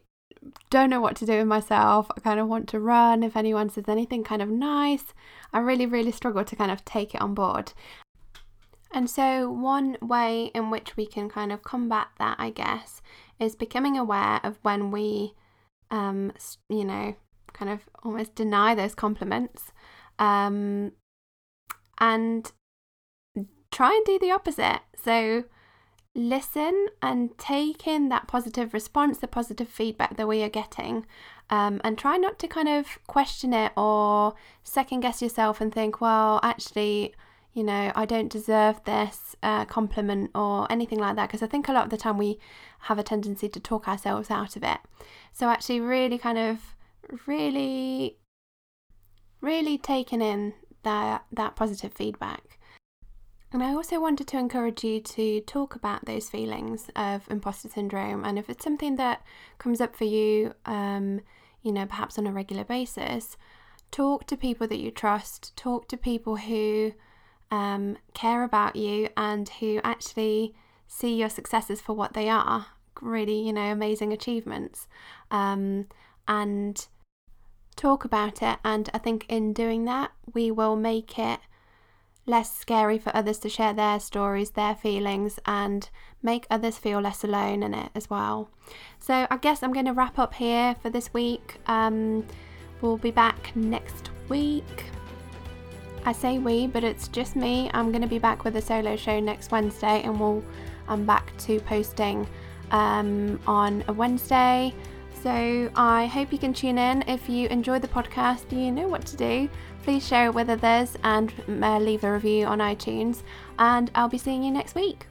don't 0.70 0.90
know 0.90 1.02
what 1.02 1.16
to 1.18 1.26
do 1.26 1.38
with 1.38 1.48
myself. 1.48 2.08
I 2.16 2.20
kind 2.20 2.40
of 2.40 2.48
want 2.48 2.68
to 2.70 2.80
run 2.80 3.24
if 3.24 3.36
anyone 3.36 3.70
says 3.70 3.86
anything 3.88 4.24
kind 4.24 4.42
of 4.42 4.50
nice. 4.50 5.14
I 5.54 5.60
really, 5.60 5.86
really 5.86 6.12
struggle 6.12 6.44
to 6.44 6.56
kind 6.56 6.72
of 6.72 6.84
take 6.86 7.14
it 7.14 7.22
on 7.22 7.34
board. 7.34 7.74
And 8.94 9.10
so, 9.10 9.50
one 9.50 9.98
way 10.02 10.52
in 10.54 10.70
which 10.70 10.98
we 10.98 11.06
can 11.06 11.30
kind 11.30 11.52
of 11.52 11.64
combat 11.64 12.08
that, 12.20 12.36
I 12.40 12.50
guess, 12.50 13.02
is 13.40 13.56
becoming 13.56 13.98
aware 13.98 14.40
of 14.44 14.58
when 14.64 14.92
we, 14.92 15.34
um, 15.90 16.34
you 16.70 16.84
know, 16.84 17.16
kind 17.54 17.72
of 17.72 17.82
almost 18.04 18.36
deny 18.36 18.76
those 18.76 18.96
compliments 18.96 19.72
um, 20.20 20.92
and 22.00 22.52
try 23.72 23.94
and 23.94 24.06
do 24.06 24.20
the 24.20 24.32
opposite. 24.32 24.82
So 25.02 25.46
listen 26.14 26.88
and 27.02 27.38
take 27.38 27.88
in 27.88 28.10
that 28.10 28.28
positive 28.28 28.74
response, 28.74 29.18
the 29.18 29.28
positive 29.28 29.68
feedback 29.68 30.18
that 30.18 30.28
we 30.28 30.44
are 30.44 30.50
getting, 30.50 31.06
um, 31.50 31.82
and 31.84 31.98
try 31.98 32.18
not 32.18 32.40
to 32.40 32.48
kind 32.48 32.70
of 32.70 33.00
question 33.08 33.54
it 33.54 33.72
or 33.78 34.34
second 34.64 35.02
guess 35.02 35.22
yourself 35.22 35.62
and 35.62 35.74
think, 35.74 36.02
well, 36.02 36.40
actually, 36.44 37.14
you 37.54 37.64
know, 37.64 37.92
I 37.96 38.06
don't 38.06 38.32
deserve 38.32 38.84
this 38.86 39.36
uh, 39.44 39.66
compliment 39.66 40.32
or 40.34 40.72
anything 40.72 41.00
like 41.00 41.16
that. 41.18 41.28
Because 41.28 41.44
I 41.44 41.48
think 41.48 41.68
a 41.68 41.74
lot 41.74 41.86
of 41.86 41.90
the 41.90 41.98
time 41.98 42.18
we 42.18 42.40
have 42.82 42.98
a 42.98 43.04
tendency 43.04 43.50
to 43.50 43.60
talk 43.60 43.88
ourselves 43.88 44.32
out 44.32 44.56
of 44.56 44.64
it. 44.64 44.80
So, 45.34 45.50
actually, 45.50 45.82
really 45.82 46.18
kind 46.18 46.38
of 46.38 46.76
really, 47.26 48.18
really 49.42 49.78
taking 49.78 50.22
in 50.22 50.54
that 50.84 51.26
that 51.32 51.56
positive 51.56 51.94
feedback. 51.94 52.58
And 53.54 53.62
I 53.62 53.74
also 53.74 54.00
wanted 54.00 54.28
to 54.28 54.38
encourage 54.38 54.84
you 54.84 55.02
to 55.02 55.42
talk 55.42 55.76
about 55.76 56.06
those 56.06 56.30
feelings 56.30 56.90
of 56.96 57.30
imposter 57.30 57.68
syndrome, 57.68 58.24
and 58.24 58.40
if 58.40 58.50
it's 58.50 58.64
something 58.64 58.96
that 58.96 59.24
comes 59.58 59.82
up 59.82 59.96
for 59.96 60.06
you, 60.06 60.54
um, 60.66 61.20
you 61.62 61.74
know, 61.74 61.86
perhaps 61.86 62.18
on 62.18 62.28
a 62.28 62.32
regular 62.32 62.64
basis, 62.64 63.36
talk 63.92 64.26
to 64.28 64.38
people 64.38 64.68
that 64.68 64.80
you 64.80 64.90
trust. 64.90 65.56
Talk 65.58 65.88
to 65.90 65.98
people 65.98 66.38
who 66.38 66.94
um, 67.52 67.98
care 68.14 68.44
about 68.44 68.76
you 68.78 69.10
and 69.18 69.48
who 69.50 69.82
actually 69.84 70.56
see 70.88 71.16
your 71.16 71.30
successes 71.30 71.82
for 71.82 71.94
what 71.94 72.14
they 72.14 72.30
are. 72.30 72.68
Really, 73.02 73.46
you 73.46 73.54
know, 73.54 73.72
amazing 73.72 74.14
achievements. 74.14 74.88
Um, 75.30 75.88
and 76.28 76.88
talk 77.76 78.06
about 78.06 78.42
it. 78.42 78.60
And 78.64 78.90
I 78.94 78.98
think 78.98 79.26
in 79.28 79.54
doing 79.54 79.86
that, 79.86 80.12
we 80.34 80.52
will 80.52 80.76
make 80.76 81.20
it 81.20 81.40
less 82.26 82.56
scary 82.56 82.98
for 82.98 83.16
others 83.16 83.40
to 83.40 83.50
share 83.50 83.74
their 83.74 84.00
stories, 84.00 84.52
their 84.52 84.76
feelings, 84.76 85.40
and 85.46 85.90
make 86.22 86.46
others 86.50 86.78
feel 86.78 87.00
less 87.00 87.24
alone 87.24 87.64
in 87.64 87.74
it 87.74 87.92
as 87.96 88.10
well. 88.10 88.50
So 89.00 89.28
I 89.30 89.38
guess 89.38 89.64
I'm 89.64 89.74
going 89.74 89.86
to 89.86 89.94
wrap 89.94 90.20
up 90.20 90.34
here 90.36 90.76
for 90.82 90.90
this 90.90 91.14
week. 91.14 91.60
Um, 91.68 92.26
we'll 92.82 92.98
be 92.98 93.12
back 93.12 93.56
next 93.56 94.12
week. 94.30 94.86
I 96.06 96.12
say 96.14 96.40
we, 96.40 96.68
but 96.68 96.84
it's 96.84 97.08
just 97.08 97.36
me. 97.36 97.70
I'm 97.74 97.92
going 97.92 98.02
to 98.02 98.08
be 98.08 98.20
back 98.20 98.44
with 98.44 98.56
a 98.56 98.62
solo 98.62 98.96
show 98.96 99.20
next 99.20 99.52
Wednesday, 99.52 100.02
and 100.04 100.20
we'll 100.20 100.44
I'm 100.88 101.06
back 101.06 101.36
to 101.40 101.60
posting 101.62 102.28
um, 102.72 103.40
on 103.46 103.84
a 103.88 103.94
Wednesday 103.94 104.74
so 105.22 105.72
I 105.76 106.08
hope 106.08 106.32
you 106.32 106.40
can 106.40 106.54
tune 106.54 106.78
in. 106.78 107.04
If 107.08 107.30
you 107.30 107.48
enjoy 107.50 107.78
the 107.80 107.88
podcast, 107.88 108.52
you 108.52 108.72
know 108.72 108.88
what 108.88 109.06
to 109.06 109.16
do. 109.16 109.50
Please 109.84 110.08
share 110.08 110.28
it 110.28 110.34
with 110.34 110.50
others 110.50 110.98
and 111.04 111.32
uh, 111.62 111.78
leave 111.78 112.04
a 112.04 112.14
review 112.14 112.46
on 112.46 112.60
iTunes. 112.60 113.22
And 113.60 113.92
I'll 113.94 114.10
be 114.10 114.18
seeing 114.18 114.44
you 114.44 114.52
next 114.52 114.74
week. 114.74 115.06